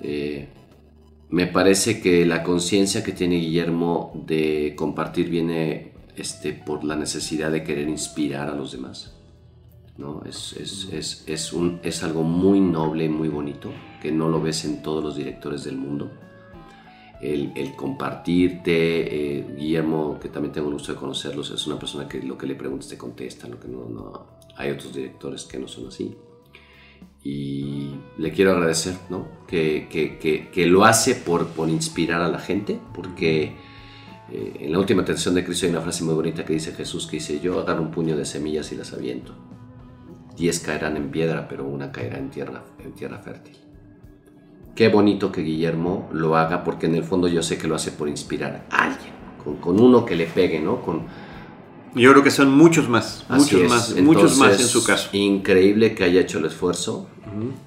[0.00, 0.48] eh,
[1.30, 7.50] me parece que la conciencia que tiene Guillermo de compartir viene este, por la necesidad
[7.50, 9.13] de querer inspirar a los demás.
[9.96, 10.22] ¿No?
[10.24, 13.70] Es, es, es, es, un, es algo muy noble, muy bonito,
[14.00, 16.10] que no lo ves en todos los directores del mundo
[17.24, 19.38] el, el compartirte.
[19.38, 22.46] eh, Guillermo, que también tengo el gusto de conocerlos, es una persona que lo que
[22.46, 24.26] le preguntes te contesta, lo que no, no.
[24.56, 26.14] Hay otros directores que no son así.
[27.22, 29.26] Y le quiero agradecer, ¿no?
[29.46, 33.56] Que, que, que, lo hace por, por inspirar a la gente, porque
[34.30, 37.06] eh, en la última tentación de Cristo hay una frase muy bonita que dice Jesús,
[37.06, 39.34] que dice, yo agarro un puño de semillas y las aviento.
[40.36, 43.64] Diez caerán en piedra, pero una caerá en tierra, en tierra fértil
[44.74, 47.92] qué bonito que Guillermo lo haga, porque en el fondo yo sé que lo hace
[47.92, 49.12] por inspirar a alguien,
[49.42, 50.80] con, con uno que le pegue, ¿no?
[50.80, 51.02] Con,
[51.94, 53.70] Yo creo que son muchos más, así muchos es.
[53.70, 55.10] más, muchos más en su caso.
[55.12, 57.08] Increíble que haya hecho el esfuerzo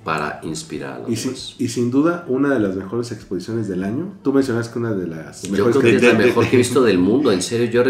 [0.04, 1.10] para inspirar a los
[1.58, 4.14] Y, y sin duda, una de las mejores exposiciones del año.
[4.24, 6.60] Tú mencionas que una de las Yo mejores creo que es la mejor que he
[6.60, 7.70] visto del mundo, en serio.
[7.70, 7.84] Yo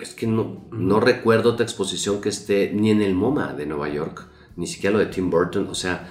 [0.00, 3.88] es que no, no recuerdo otra exposición que esté ni en el MoMA de Nueva
[3.88, 4.26] York,
[4.56, 5.68] ni siquiera lo de Tim Burton.
[5.70, 6.10] O sea,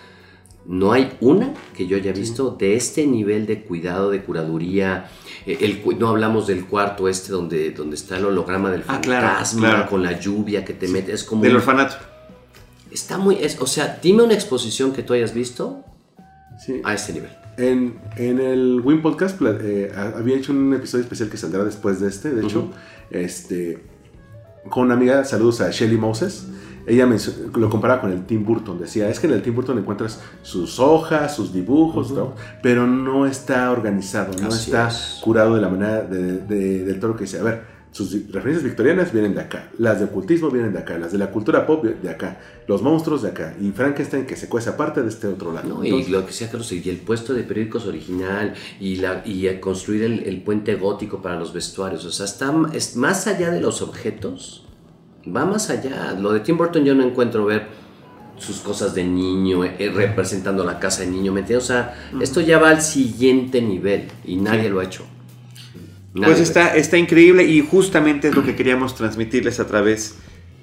[0.65, 5.09] no hay una que yo haya visto de este nivel de cuidado, de curaduría.
[5.45, 9.69] Eh, El, no hablamos del cuarto este donde, donde está el holograma del Ah, fantasma
[9.69, 9.89] claro.
[9.89, 11.11] con la lluvia que te mete.
[11.13, 11.95] Es como Del un- orfanato.
[12.91, 13.35] Está muy.
[13.35, 15.83] es- o sea, dime una exposición que tú hayas visto
[16.65, 16.79] Sí.
[16.83, 17.31] a este nivel.
[17.57, 21.99] En, en el Win Podcast eh, ha- había hecho un episodio especial que saldrá después
[21.99, 22.31] de este.
[22.31, 22.69] De hecho,
[23.11, 23.83] este,
[24.69, 26.45] con una amiga, saludos a Shelly Moses.
[26.85, 27.07] Ella
[27.55, 28.79] lo comparaba con el Tim Burton.
[28.79, 32.33] Decía, es que en el Tim Burton encuentras sus hojas, sus dibujos, ¿no?
[32.61, 35.19] pero no está organizado, no Así está es.
[35.23, 39.13] curado de la manera de- de- del toro que dice, a ver, sus referencias victorianas
[39.13, 42.09] vienen de acá, las de ocultismo vienen de acá, las de la cultura pop de
[42.09, 45.69] acá, los monstruos de acá, y Frankenstein que se cuece aparte de este otro lado.
[45.69, 49.47] No, y lo que decía Carlos, y el puesto de periódicos original y, la, y
[49.59, 52.03] construir el, el puente gótico para los vestuarios.
[52.05, 54.65] O sea, está es más allá de los objetos,
[55.27, 56.15] va más allá.
[56.19, 57.67] Lo de Tim Burton yo no encuentro ver
[58.37, 61.65] sus cosas de niño, eh, representando la casa de niño, ¿me entiendes?
[61.65, 65.05] O sea, esto ya va al siguiente nivel y nadie lo ha hecho.
[66.13, 70.17] Nadie Pues está, está increíble y justamente es lo que queríamos transmitirles a través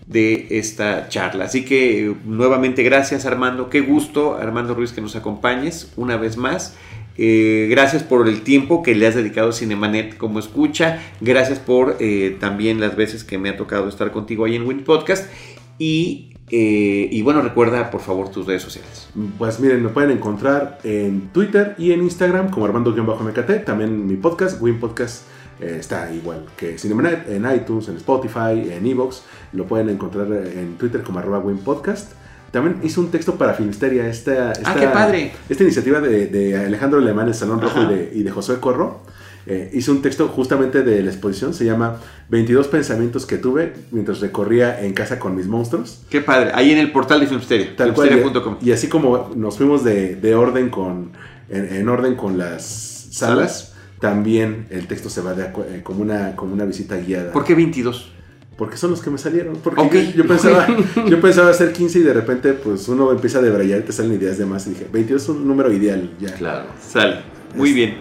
[0.06, 1.44] de esta charla.
[1.44, 6.36] Así que eh, nuevamente gracias Armando, qué gusto Armando Ruiz que nos acompañes una vez
[6.36, 6.74] más.
[7.16, 11.00] Eh, gracias por el tiempo que le has dedicado a Cinemanet como escucha.
[11.20, 14.84] Gracias por eh, también las veces que me ha tocado estar contigo ahí en Win
[14.84, 15.30] Podcast.
[15.78, 19.08] Y, eh, y bueno, recuerda por favor tus redes sociales.
[19.38, 23.64] Pues miren, me pueden encontrar en Twitter y en Instagram como Armando-MKT.
[23.64, 25.24] También mi podcast, Win Podcast,
[25.61, 29.24] está igual que Cinemanet, en iTunes, en Spotify, en Evox.
[29.52, 32.12] Lo pueden encontrar en Twitter como arroba Win Podcast.
[32.51, 35.32] También hice un texto para Filmsteria, esta, esta, Ah, qué padre.
[35.48, 39.03] esta iniciativa de, de Alejandro Alemán, el Salón Rojo y de, y de Josué Corro.
[39.46, 41.96] Eh, hice un texto justamente de la exposición, se llama
[42.28, 46.03] 22 pensamientos que tuve mientras recorría en casa con mis monstruos.
[46.11, 46.51] Qué padre.
[46.55, 47.74] Ahí en el portal de Filmsteria.
[47.76, 48.09] Tal cual.
[48.09, 48.59] filmsteria.com.
[48.61, 51.12] Y, y así como nos fuimos de, de orden con,
[51.48, 56.36] en, en orden con las salas, también el texto se va de eh, como, una,
[56.36, 57.32] como una visita guiada.
[57.32, 58.12] ¿Por qué 22?
[58.61, 59.56] Porque son los que me salieron.
[59.56, 60.66] Porque yo, yo pensaba,
[61.08, 64.12] yo pensaba hacer 15 y de repente pues uno empieza a debrayar y te salen
[64.12, 64.66] ideas de más.
[64.66, 66.11] Y dije, 22 es un número ideal.
[66.20, 66.34] Ya.
[66.34, 66.66] Claro.
[66.78, 67.22] Sale.
[67.54, 67.96] Muy bien.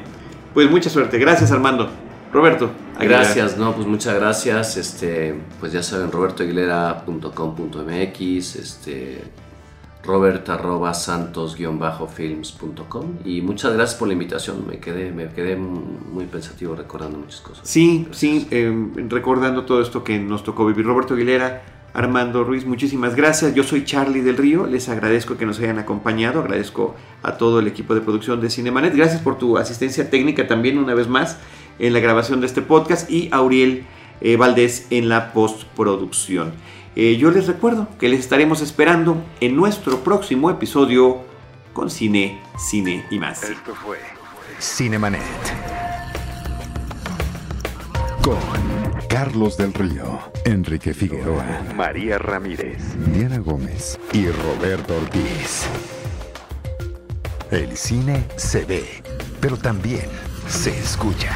[0.54, 1.18] Pues mucha suerte.
[1.18, 1.90] Gracias, Armando.
[2.34, 2.72] Roberto.
[2.98, 3.22] Aguilera.
[3.22, 4.76] Gracias, no, pues muchas gracias.
[4.76, 9.24] Este, pues ya saben, robertoaguilera.com.mx, este,
[10.04, 14.66] robert arroba santos-films.com y muchas gracias por la invitación.
[14.68, 17.68] Me quedé, me quedé muy pensativo recordando muchas cosas.
[17.68, 18.72] Sí, sí, eh,
[19.10, 20.86] recordando todo esto que nos tocó vivir.
[20.86, 23.56] Roberto Aguilera, Armando Ruiz, muchísimas gracias.
[23.56, 24.68] Yo soy Charlie del Río.
[24.68, 26.42] Les agradezco que nos hayan acompañado.
[26.42, 28.96] Agradezco a todo el equipo de producción de Cinemanet.
[28.96, 31.38] Gracias por tu asistencia técnica también una vez más
[31.80, 33.86] en la grabación de este podcast y a Uriel
[34.22, 36.52] eh, Valdés en la postproducción.
[36.96, 41.22] Eh, yo les recuerdo que les estaremos esperando en nuestro próximo episodio
[41.74, 43.44] con Cine, Cine y más.
[43.44, 43.98] Esto fue
[44.60, 45.22] Cinemanet.
[48.22, 48.38] Con
[49.08, 55.66] Carlos del Río, Enrique Figueroa, María Ramírez, Diana Gómez y Roberto Ortiz.
[57.52, 58.86] El cine se ve,
[59.40, 60.08] pero también
[60.48, 61.36] se escucha.